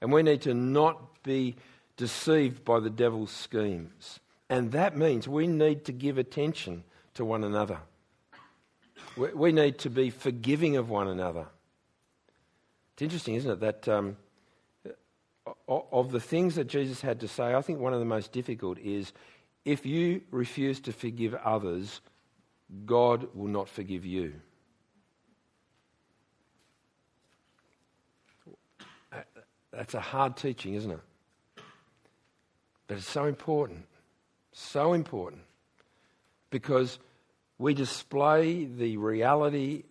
And 0.00 0.12
we 0.12 0.22
need 0.22 0.42
to 0.42 0.54
not 0.54 1.22
be 1.22 1.56
deceived 1.96 2.64
by 2.64 2.80
the 2.80 2.90
devil's 2.90 3.30
schemes. 3.30 4.20
And 4.48 4.72
that 4.72 4.96
means 4.96 5.28
we 5.28 5.46
need 5.46 5.84
to 5.86 5.92
give 5.92 6.16
attention 6.16 6.84
to 7.14 7.24
one 7.24 7.44
another. 7.44 7.78
We 9.16 9.52
need 9.52 9.78
to 9.78 9.90
be 9.90 10.10
forgiving 10.10 10.76
of 10.76 10.88
one 10.88 11.08
another. 11.08 11.46
It's 12.94 13.02
interesting, 13.02 13.34
isn't 13.34 13.50
it, 13.50 13.60
that 13.60 13.88
um, 13.88 14.16
of 15.66 16.12
the 16.12 16.20
things 16.20 16.54
that 16.54 16.68
Jesus 16.68 17.00
had 17.00 17.20
to 17.20 17.28
say, 17.28 17.54
I 17.54 17.62
think 17.62 17.80
one 17.80 17.92
of 17.92 17.98
the 17.98 18.04
most 18.04 18.32
difficult 18.32 18.78
is 18.78 19.12
if 19.64 19.84
you 19.84 20.22
refuse 20.30 20.80
to 20.80 20.92
forgive 20.92 21.34
others, 21.34 22.00
God 22.84 23.28
will 23.34 23.48
not 23.48 23.68
forgive 23.68 24.04
you. 24.04 24.34
That's 29.72 29.94
a 29.94 30.00
hard 30.00 30.36
teaching, 30.36 30.74
isn't 30.74 30.90
it? 30.90 31.00
But 32.86 32.96
it's 32.98 33.08
so 33.08 33.26
important. 33.26 33.86
So 34.52 34.92
important. 34.92 35.42
Because 36.50 36.98
we 37.58 37.74
display 37.74 38.64
the 38.64 38.96
reality 38.96 39.84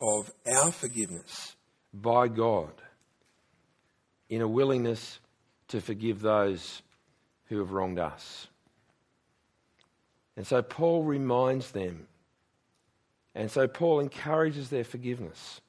of 0.00 0.32
our 0.46 0.72
forgiveness 0.72 1.56
by 1.92 2.28
God 2.28 2.72
in 4.28 4.40
a 4.40 4.48
willingness 4.48 5.20
to 5.68 5.80
forgive 5.80 6.20
those 6.20 6.82
who 7.46 7.58
have 7.58 7.72
wronged 7.72 7.98
us. 7.98 8.46
And 10.36 10.46
so 10.46 10.62
Paul 10.62 11.02
reminds 11.02 11.70
them. 11.72 12.06
And 13.34 13.50
so 13.50 13.68
Paul 13.68 14.00
encourages 14.00 14.70
their 14.70 14.84
forgiveness. 14.84 15.60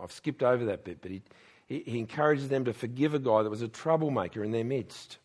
I've 0.00 0.12
skipped 0.12 0.42
over 0.42 0.66
that 0.66 0.84
bit, 0.84 0.98
but 1.00 1.10
he, 1.10 1.22
he, 1.66 1.98
encourages 1.98 2.48
them 2.48 2.64
to 2.64 2.72
forgive 2.72 3.14
a 3.14 3.18
guy 3.18 3.42
that 3.42 3.50
was 3.50 3.62
a 3.62 3.68
troublemaker 3.68 4.42
in 4.42 4.50
their 4.50 4.64
midst. 4.64 5.18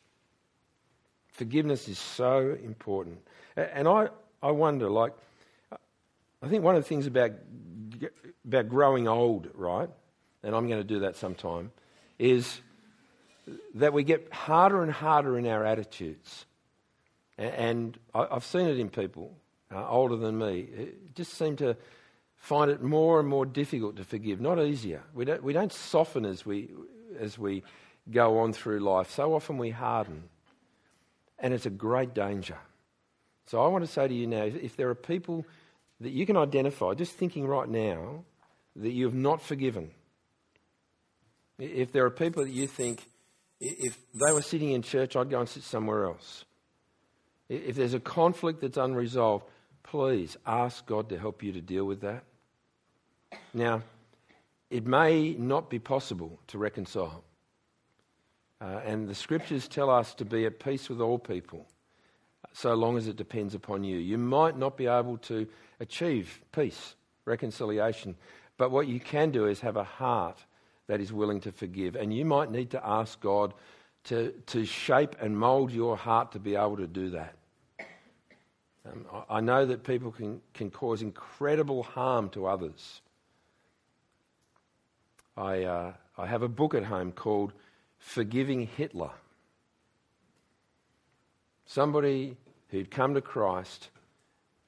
Forgiveness 1.30 1.88
is 1.88 2.00
so 2.00 2.58
important. 2.63 3.20
And 3.56 3.88
I, 3.88 4.10
I 4.42 4.52
wonder, 4.52 4.90
like, 4.90 5.13
I 6.42 6.48
think 6.48 6.63
one 6.63 6.76
of 6.76 6.84
the 6.84 6.88
things 6.88 7.08
about, 7.08 7.32
about 8.46 8.70
growing 8.70 9.08
old, 9.08 9.50
right, 9.54 9.90
and 10.44 10.56
I'm 10.56 10.68
going 10.68 10.80
to 10.80 10.88
do 10.88 11.00
that 11.00 11.16
sometime, 11.16 11.72
is 12.20 12.62
that 13.76 13.94
we 13.94 14.04
get 14.04 14.32
harder 14.34 14.84
and 14.84 14.92
harder 14.92 15.38
in 15.38 15.48
our 15.48 15.63
attitudes. 15.63 16.46
And 17.38 17.98
I've 18.13 18.46
seen 18.46 18.68
it 18.68 18.80
in 18.80 18.90
people 18.90 19.36
uh, 19.73 19.88
older 19.89 20.15
than 20.15 20.38
me, 20.38 20.67
just 21.15 21.34
seem 21.34 21.56
to 21.58 21.75
find 22.36 22.71
it 22.71 22.82
more 22.82 23.19
and 23.19 23.27
more 23.27 23.45
difficult 23.45 23.97
to 23.97 24.03
forgive, 24.03 24.39
not 24.39 24.60
easier. 24.60 25.03
We 25.13 25.25
don't, 25.25 25.43
we 25.43 25.53
don't 25.53 25.73
soften 25.73 26.25
as 26.25 26.45
we, 26.45 26.69
as 27.19 27.38
we 27.38 27.63
go 28.10 28.39
on 28.39 28.53
through 28.53 28.80
life. 28.80 29.12
So 29.12 29.34
often 29.34 29.58
we 29.58 29.71
harden. 29.71 30.23
And 31.39 31.53
it's 31.53 31.65
a 31.65 31.71
great 31.71 32.13
danger. 32.13 32.58
So 33.45 33.63
I 33.63 33.67
want 33.67 33.86
to 33.86 33.91
say 33.91 34.08
to 34.08 34.13
you 34.13 34.27
now 34.27 34.43
if 34.43 34.75
there 34.75 34.89
are 34.89 34.95
people 34.95 35.45
that 35.99 36.12
you 36.12 36.25
can 36.25 36.38
identify, 36.38 36.93
just 36.93 37.13
thinking 37.13 37.47
right 37.47 37.67
now, 37.67 38.23
that 38.75 38.91
you 38.91 39.06
have 39.06 39.15
not 39.15 39.41
forgiven, 39.41 39.89
If 41.60 41.91
there 41.91 42.06
are 42.06 42.12
people 42.12 42.43
that 42.43 42.51
you 42.51 42.67
think, 42.67 43.08
if 43.60 43.97
they 44.13 44.32
were 44.32 44.43
sitting 44.43 44.71
in 44.71 44.84
church, 44.84 45.15
I'd 45.15 45.30
go 45.30 45.39
and 45.39 45.49
sit 45.49 45.63
somewhere 45.63 46.06
else. 46.06 46.45
If 47.49 47.75
there's 47.75 47.95
a 47.95 47.99
conflict 47.99 48.62
that's 48.62 48.77
unresolved, 48.77 49.45
please 49.88 50.38
ask 50.45 50.86
God 50.86 51.10
to 51.10 51.17
help 51.17 51.41
you 51.41 51.52
to 51.54 51.62
deal 51.62 51.86
with 51.86 52.02
that. 52.02 52.23
Now, 53.54 53.82
it 54.69 54.86
may 54.86 55.34
not 55.34 55.69
be 55.69 55.80
possible 55.80 56.39
to 56.47 56.58
reconcile. 56.58 57.23
Uh, 58.60 58.82
and 58.86 59.08
the 59.08 59.15
scriptures 59.15 59.67
tell 59.67 59.89
us 59.89 60.13
to 60.15 60.26
be 60.26 60.45
at 60.45 60.60
peace 60.60 60.89
with 60.89 61.00
all 61.00 61.17
people, 61.17 61.65
so 62.54 62.73
long 62.73 62.97
as 62.97 63.08
it 63.08 63.15
depends 63.15 63.56
upon 63.56 63.84
you. 63.84 63.97
You 63.97 64.17
might 64.17 64.58
not 64.58 64.76
be 64.76 64.88
able 64.88 65.17
to 65.19 65.47
achieve 65.80 66.41
peace, 66.52 66.95
reconciliation, 67.26 68.15
but 68.58 68.71
what 68.71 68.88
you 68.88 69.00
can 69.00 69.32
do 69.32 69.45
is 69.45 69.60
have 69.62 69.78
a 69.78 69.84
heart 69.84 70.38
that 70.88 71.00
is 71.00 71.13
willing 71.13 71.39
to 71.41 71.52
forgive. 71.52 71.95
And 71.95 72.13
you 72.13 72.26
might 72.26 72.52
need 72.52 72.71
to 72.71 72.86
ask 72.86 73.19
God 73.21 73.54
to, 74.06 74.34
to 74.47 74.65
shape 74.65 75.15
and 75.21 75.38
mould 75.38 75.71
your 75.71 75.95
heart 75.95 76.32
to 76.32 76.39
be 76.39 76.56
able 76.56 76.78
to 76.78 76.88
do 76.88 77.12
that. 77.12 77.37
Um, 78.91 79.06
I 79.30 79.41
know 79.41 79.65
that 79.65 79.84
people 79.84 80.12
can, 80.12 80.41
can 80.54 80.71
cause 80.71 81.02
incredible 81.02 81.84
harm 81.84 82.30
to 82.30 82.47
others. 82.47 83.02
I, 85.36 85.63
uh, 85.63 85.93
I 86.17 86.26
have 86.26 86.41
a 86.41 86.47
book 86.47 86.73
at 86.73 86.84
home 86.84 87.12
called 87.12 87.54
Forgiving 88.00 88.67
Hitler. 88.67 89.12
Somebody 91.65 92.38
who'd 92.69 92.89
come 92.89 93.13
to 93.13 93.21
Christ 93.21 93.89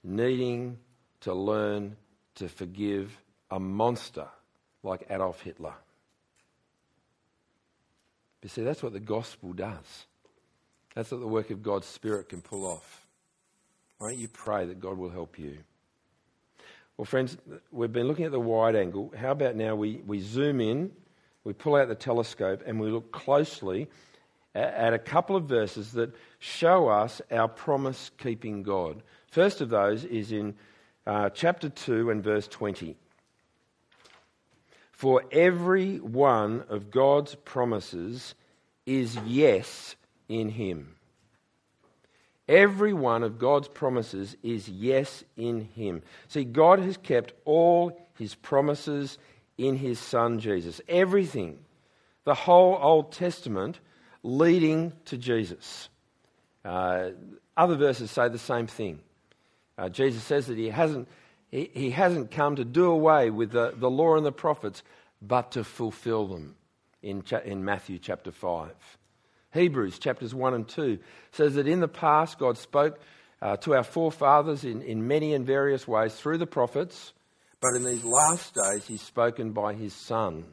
needing 0.04 0.78
to 1.22 1.34
learn 1.34 1.96
to 2.36 2.48
forgive 2.48 3.18
a 3.52 3.60
monster 3.60 4.28
like 4.84 5.06
Adolf 5.10 5.42
Hitler. 5.42 5.74
But 8.42 8.52
see, 8.52 8.64
that's 8.64 8.82
what 8.84 8.94
the 8.94 9.00
gospel 9.00 9.54
does. 9.54 10.06
That's 10.96 11.12
what 11.12 11.20
the 11.20 11.28
work 11.28 11.50
of 11.50 11.62
God's 11.62 11.88
Spirit 11.88 12.30
can 12.30 12.42
pull 12.42 12.66
off. 12.66 13.06
Why 14.00 14.12
don't 14.12 14.20
you 14.20 14.30
pray 14.30 14.66
that 14.66 14.80
God 14.80 14.98
will 14.98 15.10
help 15.10 15.38
you? 15.38 15.58
Well, 16.96 17.04
friends, 17.04 17.38
we've 17.70 17.92
been 17.92 18.08
looking 18.08 18.24
at 18.24 18.32
the 18.32 18.40
wide 18.40 18.76
angle. 18.76 19.14
How 19.18 19.32
about 19.32 19.58
now 19.58 19.76
we, 19.76 20.02
we 20.08 20.22
zoom 20.22 20.62
in, 20.62 20.92
we 21.44 21.52
pull 21.52 21.76
out 21.76 21.90
the 21.90 21.96
telescope, 21.96 22.64
and 22.66 22.80
we 22.80 22.90
look 22.92 23.12
closely 23.12 23.90
at, 24.56 24.74
at 24.74 24.94
a 24.94 25.00
couple 25.00 25.36
of 25.36 25.46
verses 25.46 25.92
that 25.94 26.16
show 26.40 26.88
us 26.88 27.22
our 27.30 27.50
promise 27.50 28.10
keeping 28.18 28.64
God. 28.64 29.04
First 29.32 29.60
of 29.60 29.68
those 29.68 30.06
is 30.06 30.32
in 30.32 30.56
uh, 31.06 31.30
chapter 31.32 31.68
2 31.68 32.10
and 32.10 32.24
verse 32.24 32.48
20. 32.48 32.96
For 34.94 35.24
every 35.30 35.98
one 35.98 36.64
of 36.70 36.90
God's 36.90 37.36
promises 37.36 38.34
is 38.86 39.18
yes 39.26 39.98
in 40.30 40.48
Him. 40.48 40.96
Every 42.50 42.94
one 42.94 43.22
of 43.22 43.38
God's 43.38 43.68
promises 43.68 44.36
is 44.42 44.68
yes 44.68 45.24
in 45.38 45.62
Him. 45.76 46.02
See, 46.28 46.44
God 46.44 46.80
has 46.80 46.98
kept 46.98 47.32
all 47.46 47.96
His 48.18 48.34
promises 48.34 49.20
in 49.60 49.76
His 49.76 50.00
Son 50.00 50.40
Jesus. 50.40 50.82
Everything. 50.90 51.60
The 52.24 52.34
whole 52.34 52.78
Old 52.82 53.12
Testament 53.12 53.80
leading 54.24 54.94
to 55.06 55.18
Jesus. 55.18 55.90
Uh, 56.66 57.12
other 57.56 57.76
verses 57.76 58.10
say 58.10 58.28
the 58.30 58.40
same 58.40 58.66
thing. 58.66 59.00
Uh, 59.78 59.88
Jesus 59.88 60.24
says 60.24 60.48
that 60.48 60.58
he 60.58 60.70
hasn't, 60.70 61.08
he, 61.52 61.70
he 61.74 61.92
hasn't 61.92 62.32
come 62.32 62.56
to 62.56 62.66
do 62.66 62.90
away 62.90 63.30
with 63.30 63.52
the, 63.52 63.74
the 63.78 63.90
law 63.90 64.18
and 64.18 64.26
the 64.26 64.32
prophets, 64.32 64.84
but 65.22 65.52
to 65.52 65.64
fulfill 65.64 66.28
them 66.28 66.56
in, 67.02 67.24
in 67.46 67.64
Matthew 67.64 68.00
chapter 68.00 68.32
5. 68.32 68.72
Hebrews 69.54 69.98
chapters 70.00 70.34
1 70.34 70.54
and 70.54 70.68
2 70.68 71.00
says 71.32 71.56
that 71.56 71.68
in 71.68 71.80
the 71.80 71.88
past 71.88 72.38
God 72.38 72.58
spoke 72.58 73.00
uh, 73.42 73.58
to 73.58 73.76
our 73.76 73.84
forefathers 73.84 74.64
in, 74.64 74.82
in 74.82 75.08
many 75.08 75.34
and 75.34 75.46
various 75.46 75.88
ways 75.88 76.14
through 76.14 76.38
the 76.38 76.48
prophets, 76.48 77.14
but 77.62 77.76
in 77.76 77.84
these 77.84 78.04
last 78.04 78.54
days 78.54 78.86
He's 78.86 79.02
spoken 79.02 79.52
by 79.52 79.74
His 79.74 79.94
Son, 79.94 80.46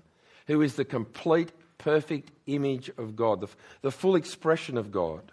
who 0.47 0.63
is 0.63 0.75
the 0.75 0.85
complete, 0.85 1.53
perfect 1.79 2.31
image 2.47 2.91
of 2.97 3.17
God, 3.17 3.41
the, 3.41 3.49
the 3.83 3.91
full 3.91 4.17
expression 4.17 4.79
of 4.79 4.91
God. 4.91 5.33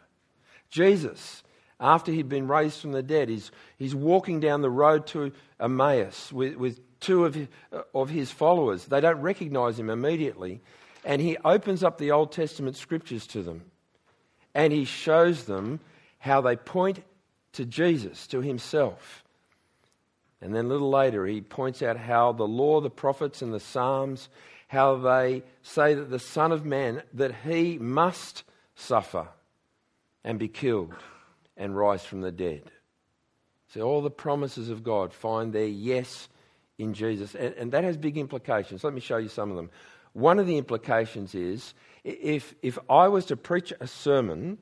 Jesus, 0.70 1.44
after 1.80 2.12
he'd 2.12 2.30
been 2.30 2.48
raised 2.48 2.80
from 2.80 2.92
the 2.92 3.04
dead, 3.04 3.30
he's, 3.30 3.52
he's 3.78 3.96
walking 3.96 4.40
down 4.40 4.62
the 4.62 4.70
road 4.70 5.08
to 5.08 5.32
Emmaus 5.60 6.32
with, 6.32 6.56
with 6.56 6.80
two 7.00 7.26
of 7.26 7.36
his, 7.36 7.48
of 7.94 8.10
his 8.10 8.32
followers. 8.32 8.86
They 8.86 9.02
don't 9.02 9.22
recognize 9.22 9.80
him 9.80 9.90
immediately 9.90 10.62
and 11.06 11.22
he 11.22 11.38
opens 11.44 11.84
up 11.84 11.98
the 11.98 12.12
Old 12.12 12.32
Testament 12.32 12.76
scriptures 12.76 13.28
to 13.28 13.42
them 13.44 13.64
and 14.56 14.72
he 14.72 14.86
shows 14.86 15.46
them 15.46 15.80
how 16.20 16.42
they 16.42 16.56
point 16.56 17.04
to 17.54 17.66
Jesus, 17.66 18.28
to 18.28 18.42
himself. 18.42 19.24
And 20.42 20.54
then 20.54 20.66
a 20.66 20.68
little 20.68 20.90
later, 20.90 21.26
he 21.26 21.42
points 21.42 21.82
out 21.82 21.98
how 21.98 22.34
the 22.34 22.48
law, 22.48 22.82
the 22.82 22.90
prophets, 22.90 23.42
and 23.42 23.54
the 23.54 23.60
Psalms, 23.60 24.30
how 24.68 24.98
they 24.98 25.44
say 25.62 25.94
that 25.94 26.10
the 26.10 26.20
Son 26.20 26.52
of 26.52 26.66
Man, 26.66 27.02
that 27.14 27.34
he 27.46 27.78
must 27.78 28.44
suffer 28.76 29.28
and 30.24 30.40
be 30.40 30.48
killed 30.48 30.94
and 31.56 31.78
rise 31.78 32.04
from 32.04 32.22
the 32.22 32.32
dead. 32.32 32.72
So 33.74 33.82
all 33.82 34.02
the 34.02 34.12
promises 34.12 34.70
of 34.70 34.84
God 34.84 35.14
find 35.14 35.54
their 35.54 35.66
yes 35.66 36.28
in 36.78 36.94
Jesus. 36.94 37.36
And, 37.36 37.54
and 37.56 37.72
that 37.72 37.84
has 37.84 37.98
big 37.98 38.18
implications. 38.18 38.84
Let 38.84 38.94
me 38.94 39.00
show 39.00 39.18
you 39.18 39.30
some 39.30 39.50
of 39.50 39.56
them. 39.56 39.70
One 40.14 40.40
of 40.40 40.48
the 40.48 40.58
implications 40.58 41.36
is 41.36 41.74
if, 42.04 42.54
if 42.62 42.78
I 42.90 43.08
was 43.08 43.26
to 43.26 43.36
preach 43.36 43.74
a 43.80 43.88
sermon 43.88 44.60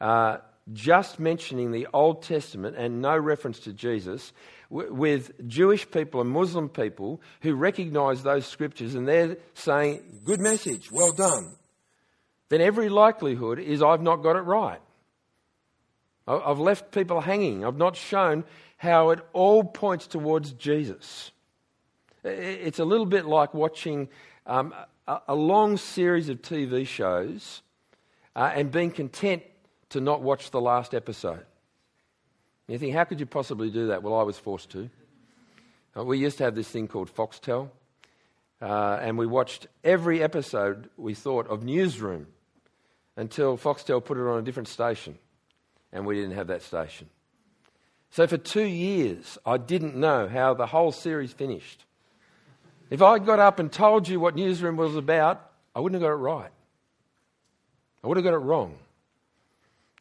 uh, 0.00 0.38
just 0.72 1.18
mentioning 1.18 1.72
the 1.72 1.86
Old 1.92 2.22
Testament 2.22 2.76
and 2.76 3.00
no 3.00 3.16
reference 3.16 3.60
to 3.60 3.72
Jesus, 3.72 4.32
with 4.68 5.46
Jewish 5.48 5.88
people 5.90 6.20
and 6.20 6.30
Muslim 6.30 6.68
people 6.68 7.20
who 7.42 7.54
recognize 7.54 8.22
those 8.22 8.46
scriptures 8.46 8.94
and 8.94 9.06
they're 9.06 9.36
saying, 9.54 10.02
Good 10.24 10.40
message, 10.40 10.90
well 10.90 11.12
done, 11.12 11.54
then 12.48 12.60
every 12.60 12.88
likelihood 12.88 13.58
is 13.58 13.82
I've 13.82 14.02
not 14.02 14.16
got 14.16 14.36
it 14.36 14.40
right. 14.40 14.80
I've 16.28 16.58
left 16.58 16.90
people 16.90 17.20
hanging. 17.20 17.64
I've 17.64 17.76
not 17.76 17.96
shown 17.96 18.44
how 18.78 19.10
it 19.10 19.20
all 19.32 19.62
points 19.62 20.08
towards 20.08 20.52
Jesus. 20.52 21.30
It's 22.26 22.80
a 22.80 22.84
little 22.84 23.06
bit 23.06 23.24
like 23.26 23.54
watching 23.54 24.08
um, 24.46 24.74
a, 25.06 25.20
a, 25.28 25.34
long 25.34 25.76
series 25.76 26.28
of 26.28 26.42
TV 26.42 26.86
shows 26.86 27.62
uh, 28.34 28.50
and 28.54 28.70
being 28.70 28.90
content 28.90 29.42
to 29.90 30.00
not 30.00 30.22
watch 30.22 30.50
the 30.50 30.60
last 30.60 30.92
episode. 30.92 31.44
You 32.66 32.78
think, 32.78 32.94
how 32.94 33.04
could 33.04 33.20
you 33.20 33.26
possibly 33.26 33.70
do 33.70 33.88
that? 33.88 34.02
Well, 34.02 34.18
I 34.18 34.24
was 34.24 34.36
forced 34.38 34.70
to. 34.70 34.90
Uh, 35.96 36.04
we 36.04 36.18
used 36.18 36.38
to 36.38 36.44
have 36.44 36.56
this 36.56 36.68
thing 36.68 36.88
called 36.88 37.14
Foxtel, 37.14 37.70
uh, 38.60 38.98
and 39.00 39.16
we 39.16 39.26
watched 39.26 39.68
every 39.84 40.20
episode 40.20 40.90
we 40.96 41.14
thought 41.14 41.46
of 41.46 41.62
Newsroom 41.62 42.26
until 43.16 43.56
Foxtel 43.56 44.04
put 44.04 44.18
it 44.18 44.26
on 44.26 44.38
a 44.38 44.42
different 44.42 44.68
station, 44.68 45.16
and 45.92 46.04
we 46.04 46.16
didn't 46.16 46.34
have 46.34 46.48
that 46.48 46.62
station. 46.62 47.08
So 48.10 48.26
for 48.26 48.36
two 48.36 48.64
years, 48.64 49.38
I 49.46 49.58
didn't 49.58 49.94
know 49.94 50.26
how 50.26 50.54
the 50.54 50.66
whole 50.66 50.90
series 50.90 51.32
finished. 51.32 51.84
If 52.88 53.02
I 53.02 53.18
got 53.18 53.38
up 53.38 53.58
and 53.58 53.70
told 53.70 54.08
you 54.08 54.20
what 54.20 54.36
Newsroom 54.36 54.76
was 54.76 54.96
about, 54.96 55.50
I 55.74 55.80
wouldn't 55.80 56.00
have 56.00 56.08
got 56.08 56.14
it 56.14 56.18
right. 56.18 56.50
I 58.02 58.06
would 58.06 58.16
have 58.16 58.24
got 58.24 58.34
it 58.34 58.38
wrong. 58.38 58.76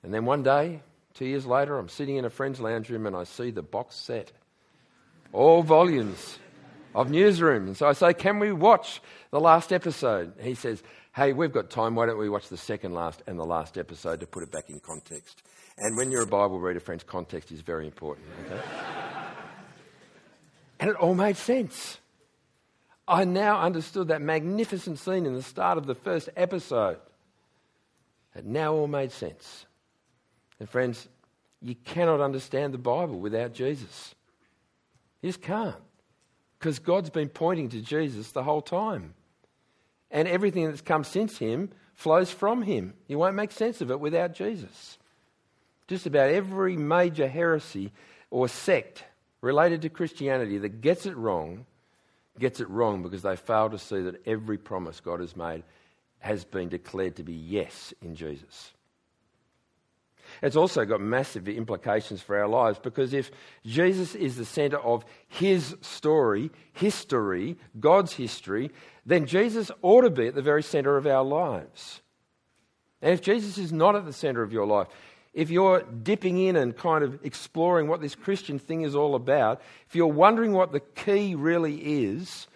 And 0.03 0.13
then 0.13 0.25
one 0.25 0.43
day, 0.43 0.81
two 1.15 1.25
years 1.25 1.45
later, 1.45 1.79
I'm 1.79 1.89
sitting 1.89 2.17
in 2.17 2.25
a 2.25 2.29
friend's 2.29 2.59
lounge 2.59 2.89
room 2.89 3.07
and 3.07 3.15
I 3.15 3.23
see 3.23 3.49
the 3.49 3.63
box 3.63 3.95
set, 3.95 4.31
all 5.33 5.63
volumes 5.63 6.37
of 6.93 7.09
Newsroom. 7.09 7.67
And 7.67 7.75
so 7.75 7.87
I 7.87 7.93
say, 7.93 8.13
Can 8.13 8.37
we 8.37 8.51
watch 8.51 9.01
the 9.31 9.39
last 9.39 9.73
episode? 9.73 10.33
He 10.39 10.53
says, 10.53 10.83
Hey, 11.15 11.33
we've 11.33 11.51
got 11.51 11.71
time. 11.71 11.95
Why 11.95 12.05
don't 12.05 12.19
we 12.19 12.29
watch 12.29 12.49
the 12.49 12.57
second 12.57 12.93
last 12.93 13.23
and 13.25 13.39
the 13.39 13.45
last 13.45 13.77
episode 13.77 14.19
to 14.19 14.27
put 14.27 14.43
it 14.43 14.51
back 14.51 14.69
in 14.69 14.79
context? 14.79 15.41
And 15.77 15.97
when 15.97 16.11
you're 16.11 16.23
a 16.23 16.27
Bible 16.27 16.59
reader, 16.59 16.79
friends, 16.79 17.03
context 17.03 17.51
is 17.51 17.61
very 17.61 17.85
important. 17.85 18.27
Okay? 18.45 18.61
and 20.79 20.89
it 20.91 20.95
all 20.97 21.15
made 21.15 21.37
sense. 21.37 21.97
I 23.07 23.23
now 23.23 23.61
understood 23.61 24.07
that 24.07 24.21
magnificent 24.21 24.97
scene 24.99 25.25
in 25.25 25.35
the 25.35 25.43
start 25.43 25.77
of 25.77 25.85
the 25.85 25.95
first 25.95 26.29
episode. 26.35 26.97
It 28.35 28.45
now 28.45 28.73
all 28.73 28.87
made 28.87 29.11
sense. 29.11 29.65
And 30.59 30.69
friends, 30.69 31.07
you 31.61 31.75
cannot 31.75 32.19
understand 32.19 32.73
the 32.73 32.79
Bible 32.79 33.19
without 33.19 33.53
Jesus. 33.53 34.15
You 35.21 35.29
just 35.29 35.41
can't. 35.41 35.75
Because 36.57 36.79
God's 36.79 37.09
been 37.09 37.29
pointing 37.29 37.69
to 37.69 37.81
Jesus 37.81 38.31
the 38.31 38.43
whole 38.43 38.61
time. 38.61 39.13
And 40.09 40.27
everything 40.27 40.65
that's 40.65 40.81
come 40.81 41.03
since 41.03 41.37
him 41.37 41.69
flows 41.93 42.31
from 42.31 42.63
him. 42.63 42.93
You 43.07 43.19
won't 43.19 43.35
make 43.35 43.51
sense 43.51 43.81
of 43.81 43.91
it 43.91 43.99
without 43.99 44.33
Jesus. 44.33 44.97
Just 45.87 46.05
about 46.05 46.29
every 46.29 46.75
major 46.75 47.27
heresy 47.27 47.91
or 48.31 48.47
sect 48.47 49.03
related 49.41 49.83
to 49.83 49.89
Christianity 49.89 50.57
that 50.57 50.81
gets 50.81 51.05
it 51.05 51.15
wrong 51.15 51.65
gets 52.39 52.59
it 52.59 52.69
wrong 52.69 53.03
because 53.03 53.21
they 53.21 53.35
fail 53.35 53.69
to 53.69 53.79
see 53.79 54.01
that 54.01 54.25
every 54.27 54.57
promise 54.57 54.99
God 54.99 55.19
has 55.19 55.35
made 55.35 55.63
has 56.19 56.43
been 56.43 56.69
declared 56.69 57.15
to 57.17 57.23
be 57.23 57.33
yes 57.33 57.93
in 58.01 58.15
Jesus. 58.15 58.73
It's 60.41 60.55
also 60.55 60.85
got 60.85 61.01
massive 61.01 61.47
implications 61.47 62.21
for 62.21 62.37
our 62.37 62.47
lives 62.47 62.79
because 62.79 63.13
if 63.13 63.31
Jesus 63.63 64.15
is 64.15 64.35
the 64.35 64.45
centre 64.45 64.79
of 64.79 65.05
his 65.27 65.75
story, 65.81 66.51
history, 66.73 67.57
God's 67.79 68.13
history, 68.13 68.71
then 69.05 69.27
Jesus 69.27 69.71
ought 69.81 70.01
to 70.01 70.09
be 70.09 70.27
at 70.27 70.35
the 70.35 70.41
very 70.41 70.63
centre 70.63 70.97
of 70.97 71.05
our 71.05 71.23
lives. 71.23 72.01
And 73.01 73.13
if 73.13 73.21
Jesus 73.21 73.57
is 73.57 73.71
not 73.71 73.95
at 73.95 74.05
the 74.05 74.13
centre 74.13 74.41
of 74.41 74.51
your 74.51 74.65
life, 74.65 74.87
if 75.35 75.49
you're 75.49 75.81
dipping 75.81 76.39
in 76.39 76.55
and 76.55 76.75
kind 76.75 77.03
of 77.03 77.19
exploring 77.23 77.87
what 77.87 77.99
this 77.99 78.15
Christian 78.15 78.57
thing 78.57 78.83
is 78.83 78.95
all 78.95 79.15
about, 79.15 79.61
if 79.87 79.95
you're 79.95 80.07
wondering 80.07 80.53
what 80.53 80.71
the 80.71 80.79
key 80.79 81.35
really 81.35 82.05
is, 82.05 82.47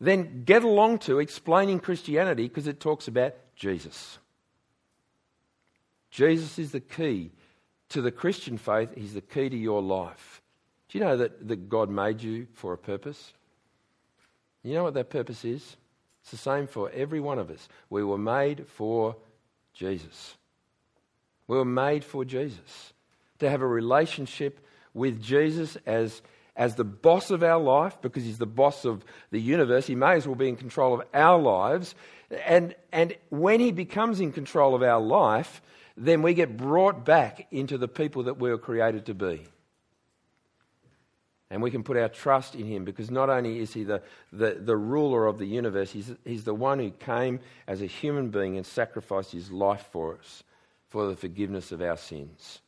then 0.00 0.42
get 0.44 0.64
along 0.64 0.98
to 0.98 1.20
explaining 1.20 1.78
Christianity 1.78 2.48
because 2.48 2.66
it 2.66 2.80
talks 2.80 3.06
about 3.06 3.34
Jesus. 3.54 4.18
Jesus 6.10 6.58
is 6.58 6.72
the 6.72 6.80
key 6.80 7.30
to 7.90 8.02
the 8.02 8.10
Christian 8.10 8.58
faith, 8.58 8.90
He's 8.96 9.14
the 9.14 9.20
key 9.20 9.48
to 9.48 9.56
your 9.56 9.80
life. 9.80 10.42
Do 10.88 10.98
you 10.98 11.04
know 11.04 11.16
that, 11.16 11.46
that 11.46 11.68
God 11.68 11.88
made 11.88 12.20
you 12.20 12.48
for 12.54 12.72
a 12.72 12.78
purpose? 12.78 13.32
You 14.64 14.74
know 14.74 14.82
what 14.82 14.94
that 14.94 15.10
purpose 15.10 15.44
is? 15.44 15.76
It's 16.22 16.32
the 16.32 16.36
same 16.36 16.66
for 16.66 16.90
every 16.90 17.20
one 17.20 17.38
of 17.38 17.50
us. 17.50 17.68
We 17.90 18.02
were 18.02 18.18
made 18.18 18.66
for 18.66 19.14
Jesus. 19.72 20.36
We 21.46 21.56
were 21.56 21.64
made 21.64 22.04
for 22.04 22.24
Jesus. 22.24 22.92
To 23.40 23.50
have 23.50 23.62
a 23.62 23.66
relationship 23.66 24.60
with 24.94 25.20
Jesus 25.20 25.76
as, 25.86 26.22
as 26.56 26.76
the 26.76 26.84
boss 26.84 27.30
of 27.30 27.42
our 27.42 27.60
life, 27.60 28.00
because 28.00 28.24
he's 28.24 28.38
the 28.38 28.46
boss 28.46 28.84
of 28.84 29.04
the 29.30 29.40
universe. 29.40 29.86
He 29.86 29.94
may 29.96 30.14
as 30.14 30.26
well 30.26 30.36
be 30.36 30.48
in 30.48 30.56
control 30.56 30.94
of 30.94 31.02
our 31.12 31.38
lives. 31.38 31.94
And, 32.46 32.74
and 32.92 33.14
when 33.28 33.60
he 33.60 33.72
becomes 33.72 34.20
in 34.20 34.32
control 34.32 34.74
of 34.74 34.82
our 34.82 35.00
life, 35.00 35.60
then 35.96 36.22
we 36.22 36.34
get 36.34 36.56
brought 36.56 37.04
back 37.04 37.46
into 37.50 37.76
the 37.76 37.88
people 37.88 38.24
that 38.24 38.38
we 38.38 38.50
were 38.50 38.58
created 38.58 39.06
to 39.06 39.14
be. 39.14 39.44
And 41.50 41.62
we 41.62 41.70
can 41.70 41.84
put 41.84 41.96
our 41.96 42.08
trust 42.08 42.54
in 42.54 42.66
him 42.66 42.84
because 42.84 43.10
not 43.10 43.28
only 43.28 43.60
is 43.60 43.72
he 43.72 43.84
the, 43.84 44.02
the, 44.32 44.58
the, 44.58 44.76
ruler 44.76 45.26
of 45.26 45.38
the 45.38 45.46
universe, 45.46 45.92
he's, 45.92 46.10
he's 46.24 46.42
the 46.42 46.54
one 46.54 46.80
who 46.80 46.90
came 46.90 47.38
as 47.68 47.80
a 47.80 47.86
human 47.86 48.30
being 48.30 48.56
and 48.56 48.66
sacrificed 48.66 49.30
his 49.30 49.52
life 49.52 49.86
for 49.92 50.16
us 50.16 50.42
for 50.94 51.08
the 51.08 51.16
forgiveness 51.16 51.72
of 51.72 51.82
our 51.82 51.96
sins. 51.96 52.60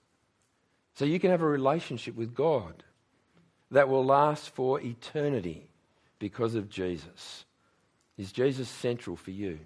So 0.95 1.05
you 1.05 1.21
can 1.21 1.31
have 1.31 1.43
a 1.43 1.47
relationship 1.47 2.17
with 2.17 2.35
God 2.35 2.83
that 3.71 3.89
will 3.89 4.05
last 4.05 4.51
for 4.51 4.81
eternity 4.81 5.69
because 6.19 6.57
of 6.57 6.69
Jesus. 6.69 7.45
Is 8.19 8.33
Jesus 8.33 8.69
central 8.69 9.15
for 9.15 9.31
you? 9.31 9.61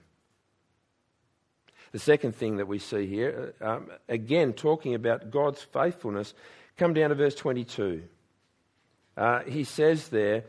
The 1.92 1.98
second 1.98 2.36
thing 2.36 2.58
that 2.58 2.68
we 2.68 2.78
see 2.78 3.06
here, 3.06 3.54
uh, 3.62 3.76
um, 3.76 3.90
again, 4.10 4.52
talking 4.52 4.94
about 4.94 5.30
God's 5.30 5.62
faithfulness, 5.62 6.34
come 6.76 6.92
down 6.92 7.08
to 7.08 7.14
verse 7.14 7.36
22. 7.36 8.02
Uh, 9.16 9.40
he 9.44 9.64
says 9.64 10.08
there, 10.08 10.44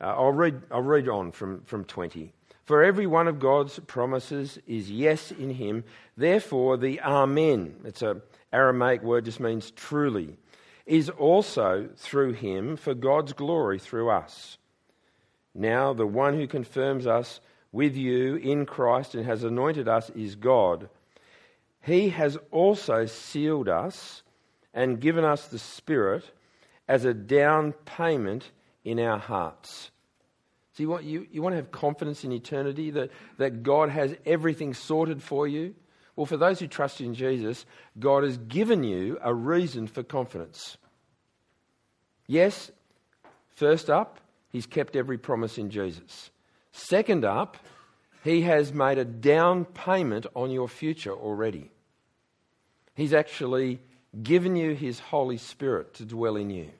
uh, 0.00 0.04
I'll, 0.04 0.30
read, 0.30 0.62
I'll 0.70 0.82
read 0.82 1.08
on 1.08 1.32
from, 1.32 1.62
from 1.62 1.82
20. 1.82 2.32
For 2.70 2.84
every 2.84 3.08
one 3.08 3.26
of 3.26 3.40
God's 3.40 3.80
promises 3.80 4.60
is 4.64 4.92
yes 4.92 5.32
in 5.32 5.50
him. 5.50 5.82
Therefore, 6.16 6.76
the 6.76 7.00
Amen, 7.00 7.74
it's 7.84 8.00
an 8.00 8.22
Aramaic 8.52 9.02
word, 9.02 9.24
just 9.24 9.40
means 9.40 9.72
truly, 9.72 10.36
is 10.86 11.10
also 11.10 11.88
through 11.96 12.34
him 12.34 12.76
for 12.76 12.94
God's 12.94 13.32
glory 13.32 13.80
through 13.80 14.10
us. 14.10 14.56
Now, 15.52 15.92
the 15.92 16.06
one 16.06 16.34
who 16.34 16.46
confirms 16.46 17.08
us 17.08 17.40
with 17.72 17.96
you 17.96 18.36
in 18.36 18.66
Christ 18.66 19.16
and 19.16 19.26
has 19.26 19.42
anointed 19.42 19.88
us 19.88 20.08
is 20.10 20.36
God. 20.36 20.88
He 21.80 22.10
has 22.10 22.38
also 22.52 23.04
sealed 23.06 23.68
us 23.68 24.22
and 24.72 25.00
given 25.00 25.24
us 25.24 25.48
the 25.48 25.58
Spirit 25.58 26.22
as 26.86 27.04
a 27.04 27.14
down 27.14 27.72
payment 27.84 28.52
in 28.84 29.00
our 29.00 29.18
hearts. 29.18 29.90
So 30.80 30.84
you 30.84 30.88
want, 30.88 31.04
you, 31.04 31.26
you 31.30 31.42
want 31.42 31.52
to 31.52 31.56
have 31.56 31.70
confidence 31.70 32.24
in 32.24 32.32
eternity 32.32 32.90
that, 32.92 33.10
that 33.36 33.62
God 33.62 33.90
has 33.90 34.16
everything 34.24 34.72
sorted 34.72 35.22
for 35.22 35.46
you? 35.46 35.74
Well, 36.16 36.24
for 36.24 36.38
those 36.38 36.58
who 36.58 36.68
trust 36.68 37.02
in 37.02 37.12
Jesus, 37.12 37.66
God 37.98 38.24
has 38.24 38.38
given 38.38 38.82
you 38.82 39.18
a 39.22 39.34
reason 39.34 39.88
for 39.88 40.02
confidence. 40.02 40.78
Yes, 42.26 42.70
first 43.56 43.90
up, 43.90 44.20
He's 44.48 44.64
kept 44.64 44.96
every 44.96 45.18
promise 45.18 45.58
in 45.58 45.68
Jesus. 45.68 46.30
Second 46.72 47.26
up, 47.26 47.58
He 48.24 48.40
has 48.40 48.72
made 48.72 48.96
a 48.96 49.04
down 49.04 49.66
payment 49.66 50.24
on 50.34 50.50
your 50.50 50.66
future 50.66 51.12
already. 51.12 51.70
He's 52.94 53.12
actually 53.12 53.80
given 54.22 54.56
you 54.56 54.74
His 54.74 54.98
Holy 54.98 55.36
Spirit 55.36 55.92
to 55.96 56.06
dwell 56.06 56.36
in 56.36 56.48
you, 56.48 56.70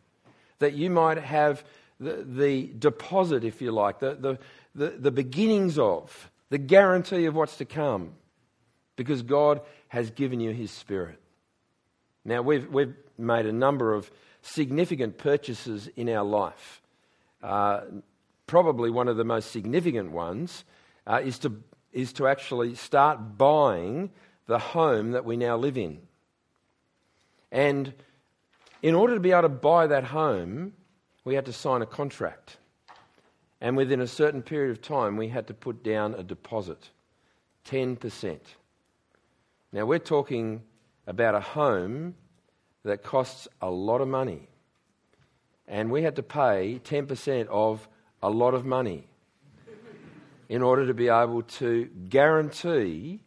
that 0.59 0.73
you 0.73 0.89
might 0.89 1.19
have 1.19 1.63
the, 2.01 2.25
the 2.27 2.73
deposit, 2.79 3.45
if 3.45 3.61
you 3.61 3.71
like, 3.71 4.01
the, 4.01 4.15
the, 4.15 4.39
the, 4.75 4.91
the 4.99 5.11
beginnings 5.11 5.79
of, 5.79 6.31
the 6.49 6.59
guarantee 6.59 7.27
of 7.27 7.35
what's 7.35 7.59
to 7.59 7.65
come, 7.65 8.15
because 8.97 9.23
God 9.23 9.61
has 9.89 10.11
given 10.11 10.41
you 10.41 10.51
His 10.51 10.71
Spirit. 10.71 11.19
Now, 12.25 12.43
we've, 12.43 12.69
we've 12.69 12.95
made 13.19 13.47
a 13.47 13.53
number 13.53 13.95
of 13.95 14.11
significant 14.43 15.19
purchases 15.19 15.89
in 15.97 16.09
our 16.09 16.25
life. 16.25 16.81
Uh, 17.43 17.83
probably 18.47 18.91
one 18.91 19.09
of 19.09 19.17
the 19.17 19.25
most 19.25 19.51
significant 19.51 20.11
ones 20.11 20.65
uh, 21.07 21.21
is, 21.23 21.39
to, 21.39 21.63
is 21.93 22.13
to 22.15 22.27
actually 22.27 22.75
start 22.75 23.39
buying 23.39 24.11
the 24.47 24.59
home 24.59 25.13
that 25.13 25.25
we 25.25 25.37
now 25.37 25.57
live 25.57 25.79
in. 25.79 26.01
And 27.53 27.93
in 28.83 28.95
order 28.95 29.15
to 29.15 29.21
be 29.21 29.33
able 29.33 29.43
to 29.43 29.49
buy 29.49 29.87
that 29.87 30.05
home, 30.05 30.73
we 31.24 31.35
had 31.35 31.46
to 31.46 31.52
sign 31.52 31.83
a 31.83 31.87
contract. 31.87 32.56
And 33.61 33.76
within 33.76 34.00
a 34.00 34.06
certain 34.06 34.42
period 34.42 34.70
of 34.70 34.80
time, 34.80 35.16
we 35.16 35.28
had 35.28 35.46
to 35.48 35.54
put 35.54 35.83
down 35.83 36.14
a 36.14 36.22
deposit 36.22 36.90
10%. 37.66 38.38
Now, 39.72 39.85
we're 39.85 39.98
talking 39.98 40.62
about 41.06 41.35
a 41.35 41.40
home 41.40 42.14
that 42.85 43.02
costs 43.02 43.46
a 43.61 43.70
lot 43.70 44.00
of 44.00 44.09
money. 44.09 44.48
And 45.68 45.90
we 45.90 46.02
had 46.02 46.16
to 46.16 46.22
pay 46.22 46.80
10% 46.83 47.46
of 47.48 47.87
a 48.22 48.30
lot 48.30 48.54
of 48.54 48.64
money 48.64 49.06
in 50.48 50.62
order 50.62 50.87
to 50.87 50.94
be 50.94 51.09
able 51.09 51.42
to 51.42 51.88
guarantee 52.09 53.20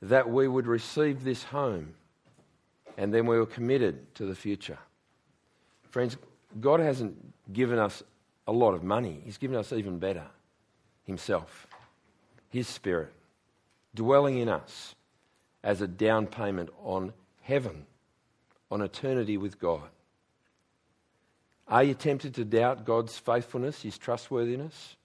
that 0.00 0.30
we 0.30 0.48
would 0.48 0.66
receive 0.66 1.24
this 1.24 1.44
home. 1.44 1.94
And 2.96 3.12
then 3.12 3.26
we 3.26 3.36
were 3.36 3.46
committed 3.46 4.14
to 4.14 4.24
the 4.24 4.34
future. 4.34 4.78
Friends, 5.90 6.16
God 6.60 6.80
hasn't 6.80 7.16
given 7.52 7.78
us 7.78 8.02
a 8.46 8.52
lot 8.52 8.74
of 8.74 8.82
money, 8.82 9.20
He's 9.24 9.38
given 9.38 9.56
us 9.56 9.72
even 9.72 9.98
better 9.98 10.24
Himself, 11.04 11.66
His 12.48 12.68
Spirit, 12.68 13.12
dwelling 13.94 14.38
in 14.38 14.48
us 14.48 14.94
as 15.62 15.80
a 15.80 15.88
down 15.88 16.26
payment 16.26 16.70
on 16.82 17.12
heaven, 17.42 17.86
on 18.70 18.82
eternity 18.82 19.36
with 19.36 19.58
God. 19.58 19.88
Are 21.68 21.82
you 21.82 21.94
tempted 21.94 22.34
to 22.34 22.44
doubt 22.44 22.84
God's 22.84 23.18
faithfulness, 23.18 23.82
His 23.82 23.98
trustworthiness? 23.98 24.96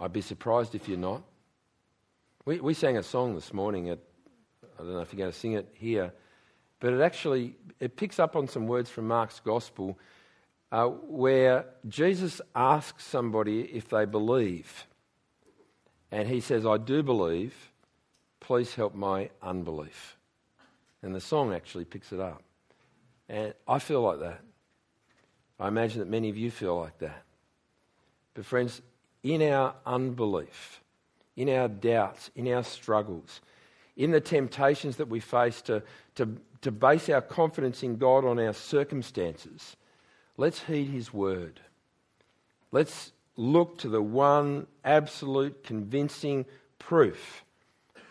I'd 0.00 0.12
be 0.12 0.20
surprised 0.20 0.74
if 0.74 0.88
you're 0.88 0.98
not. 0.98 1.22
We, 2.44 2.60
we 2.60 2.74
sang 2.74 2.96
a 2.96 3.02
song 3.02 3.34
this 3.34 3.52
morning 3.52 3.90
at, 3.90 3.98
I 4.78 4.82
don't 4.82 4.92
know 4.92 5.00
if 5.00 5.12
you're 5.12 5.18
going 5.18 5.32
to 5.32 5.38
sing 5.38 5.52
it 5.52 5.68
here 5.74 6.12
but 6.80 6.92
it 6.92 7.00
actually 7.00 7.54
it 7.80 7.96
picks 7.96 8.18
up 8.18 8.36
on 8.36 8.48
some 8.48 8.66
words 8.66 8.90
from 8.90 9.08
Mark's 9.08 9.40
gospel 9.40 9.98
uh, 10.70 10.86
where 10.86 11.66
Jesus 11.88 12.40
asks 12.54 13.04
somebody 13.04 13.62
if 13.62 13.88
they 13.88 14.04
believe. 14.04 14.86
And 16.10 16.28
he 16.28 16.40
says, 16.40 16.66
I 16.66 16.78
do 16.78 17.02
believe, 17.02 17.54
please 18.40 18.74
help 18.74 18.94
my 18.94 19.30
unbelief. 19.42 20.16
And 21.02 21.14
the 21.14 21.20
song 21.20 21.52
actually 21.52 21.84
picks 21.84 22.12
it 22.12 22.20
up. 22.20 22.42
And 23.28 23.54
I 23.66 23.78
feel 23.78 24.02
like 24.02 24.20
that. 24.20 24.40
I 25.60 25.68
imagine 25.68 26.00
that 26.00 26.08
many 26.08 26.28
of 26.28 26.36
you 26.36 26.50
feel 26.50 26.78
like 26.78 26.98
that. 26.98 27.22
But, 28.34 28.46
friends, 28.46 28.80
in 29.22 29.42
our 29.42 29.74
unbelief, 29.84 30.80
in 31.36 31.48
our 31.50 31.68
doubts, 31.68 32.30
in 32.34 32.48
our 32.52 32.62
struggles, 32.62 33.40
in 33.98 34.12
the 34.12 34.20
temptations 34.20 34.96
that 34.96 35.08
we 35.08 35.20
face 35.20 35.60
to, 35.60 35.82
to, 36.14 36.38
to 36.62 36.70
base 36.70 37.10
our 37.10 37.20
confidence 37.20 37.82
in 37.82 37.96
God 37.96 38.24
on 38.24 38.38
our 38.38 38.54
circumstances, 38.54 39.76
let's 40.38 40.62
heed 40.62 40.88
His 40.88 41.12
word. 41.12 41.60
Let's 42.72 43.12
look 43.36 43.78
to 43.78 43.88
the 43.88 44.00
one 44.00 44.66
absolute 44.84 45.64
convincing 45.64 46.46
proof 46.78 47.44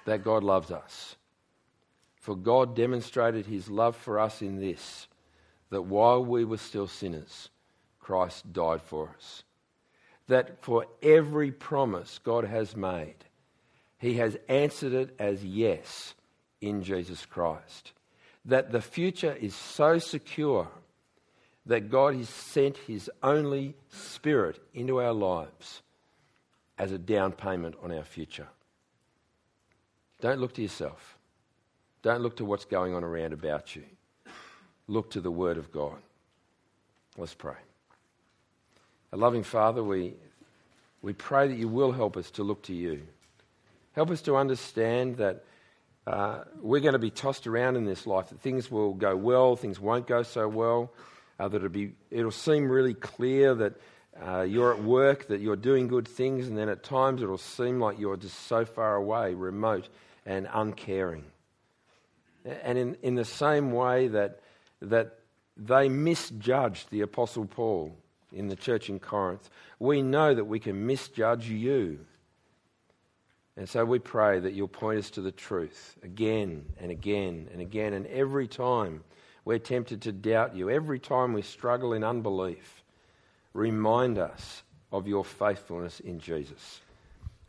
that 0.05 0.23
God 0.23 0.43
loves 0.43 0.71
us. 0.71 1.15
For 2.15 2.35
God 2.35 2.75
demonstrated 2.75 3.45
His 3.45 3.69
love 3.69 3.95
for 3.95 4.19
us 4.19 4.41
in 4.41 4.59
this 4.59 5.07
that 5.69 5.83
while 5.83 6.23
we 6.23 6.45
were 6.45 6.57
still 6.57 6.87
sinners, 6.87 7.49
Christ 7.99 8.53
died 8.53 8.81
for 8.81 9.09
us. 9.15 9.43
that 10.27 10.61
for 10.61 10.85
every 11.01 11.51
promise 11.51 12.19
God 12.23 12.43
has 12.43 12.75
made, 12.75 13.15
He 13.97 14.15
has 14.15 14.37
answered 14.47 14.93
it 14.93 15.15
as 15.19 15.43
yes 15.43 16.13
in 16.61 16.83
Jesus 16.83 17.25
Christ. 17.25 17.93
That 18.45 18.71
the 18.71 18.81
future 18.81 19.33
is 19.33 19.55
so 19.55 19.97
secure 19.97 20.67
that 21.65 21.89
God 21.89 22.15
has 22.15 22.29
sent 22.29 22.77
His 22.77 23.09
only 23.21 23.75
Spirit 23.89 24.59
into 24.73 25.01
our 25.01 25.13
lives 25.13 25.81
as 26.77 26.91
a 26.91 26.97
down 26.97 27.31
payment 27.31 27.75
on 27.83 27.91
our 27.91 28.03
future. 28.03 28.47
Don't 30.21 30.39
look 30.39 30.53
to 30.53 30.61
yourself. 30.61 31.17
Don't 32.01 32.21
look 32.21 32.37
to 32.37 32.45
what's 32.45 32.65
going 32.65 32.93
on 32.93 33.03
around 33.03 33.33
about 33.33 33.75
you. 33.75 33.83
Look 34.87 35.11
to 35.11 35.21
the 35.21 35.31
Word 35.31 35.57
of 35.57 35.71
God. 35.71 35.97
Let's 37.17 37.33
pray. 37.33 37.55
A 39.11 39.17
loving 39.17 39.43
Father, 39.43 39.83
we, 39.83 40.13
we 41.01 41.13
pray 41.13 41.47
that 41.47 41.57
you 41.57 41.67
will 41.67 41.91
help 41.91 42.15
us 42.15 42.31
to 42.31 42.43
look 42.43 42.63
to 42.63 42.73
you. 42.73 43.01
Help 43.97 44.11
us 44.11 44.21
to 44.21 44.35
understand 44.35 45.17
that 45.17 45.43
uh, 46.05 46.43
we're 46.61 46.81
going 46.81 46.93
to 46.93 46.99
be 46.99 47.09
tossed 47.09 47.47
around 47.47 47.77
in 47.77 47.85
this 47.85 48.05
life, 48.05 48.29
that 48.29 48.39
things 48.41 48.69
will 48.69 48.93
go 48.93 49.15
well, 49.15 49.55
things 49.55 49.79
won't 49.79 50.05
go 50.05 50.21
so 50.21 50.47
well, 50.47 50.93
uh, 51.39 51.47
that 51.47 51.57
it'll, 51.57 51.69
be, 51.69 51.93
it'll 52.11 52.29
seem 52.29 52.69
really 52.69 52.93
clear 52.93 53.55
that 53.55 53.73
uh, 54.23 54.41
you're 54.41 54.71
at 54.71 54.83
work, 54.83 55.29
that 55.29 55.41
you're 55.41 55.55
doing 55.55 55.87
good 55.87 56.07
things, 56.07 56.47
and 56.47 56.55
then 56.55 56.69
at 56.69 56.83
times 56.83 57.23
it'll 57.23 57.39
seem 57.39 57.79
like 57.79 57.97
you're 57.97 58.17
just 58.17 58.37
so 58.45 58.65
far 58.65 58.97
away, 58.97 59.33
remote, 59.33 59.89
and 60.27 60.47
uncaring. 60.53 61.23
And 62.45 62.77
in, 62.77 62.97
in 63.01 63.15
the 63.15 63.25
same 63.25 63.71
way 63.71 64.09
that, 64.09 64.41
that 64.79 65.17
they 65.57 65.89
misjudged 65.89 66.91
the 66.91 67.01
Apostle 67.01 67.47
Paul 67.47 67.97
in 68.31 68.47
the 68.47 68.55
church 68.55 68.91
in 68.91 68.99
Corinth, 68.99 69.49
we 69.79 70.03
know 70.03 70.35
that 70.35 70.45
we 70.45 70.59
can 70.59 70.85
misjudge 70.85 71.49
you. 71.49 72.05
And 73.57 73.67
so 73.67 73.83
we 73.83 73.97
pray 73.97 74.39
that 74.39 74.53
you'll 74.53 74.67
point 74.67 74.99
us 74.99 75.09
to 75.11 75.21
the 75.21 75.31
truth 75.31 75.95
again 76.03 76.63
and 76.79 76.91
again 76.91 77.49
and 77.51 77.59
again. 77.59 77.93
And 77.93 78.05
every 78.05 78.47
time 78.47 79.03
we're 79.45 79.57
tempted 79.57 80.03
to 80.03 80.11
doubt 80.11 80.55
you, 80.55 80.69
every 80.69 80.99
time 80.99 81.33
we 81.33 81.41
struggle 81.41 81.93
in 81.93 82.03
unbelief, 82.03 82.83
remind 83.53 84.19
us 84.19 84.61
of 84.91 85.07
your 85.07 85.25
faithfulness 85.25 85.99
in 85.99 86.19
Jesus. 86.19 86.81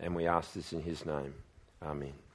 And 0.01 0.17
we 0.17 0.27
ask 0.27 0.55
this 0.55 0.73
in 0.73 0.83
his 0.83 1.05
name. 1.05 1.35
Amen. 1.83 2.28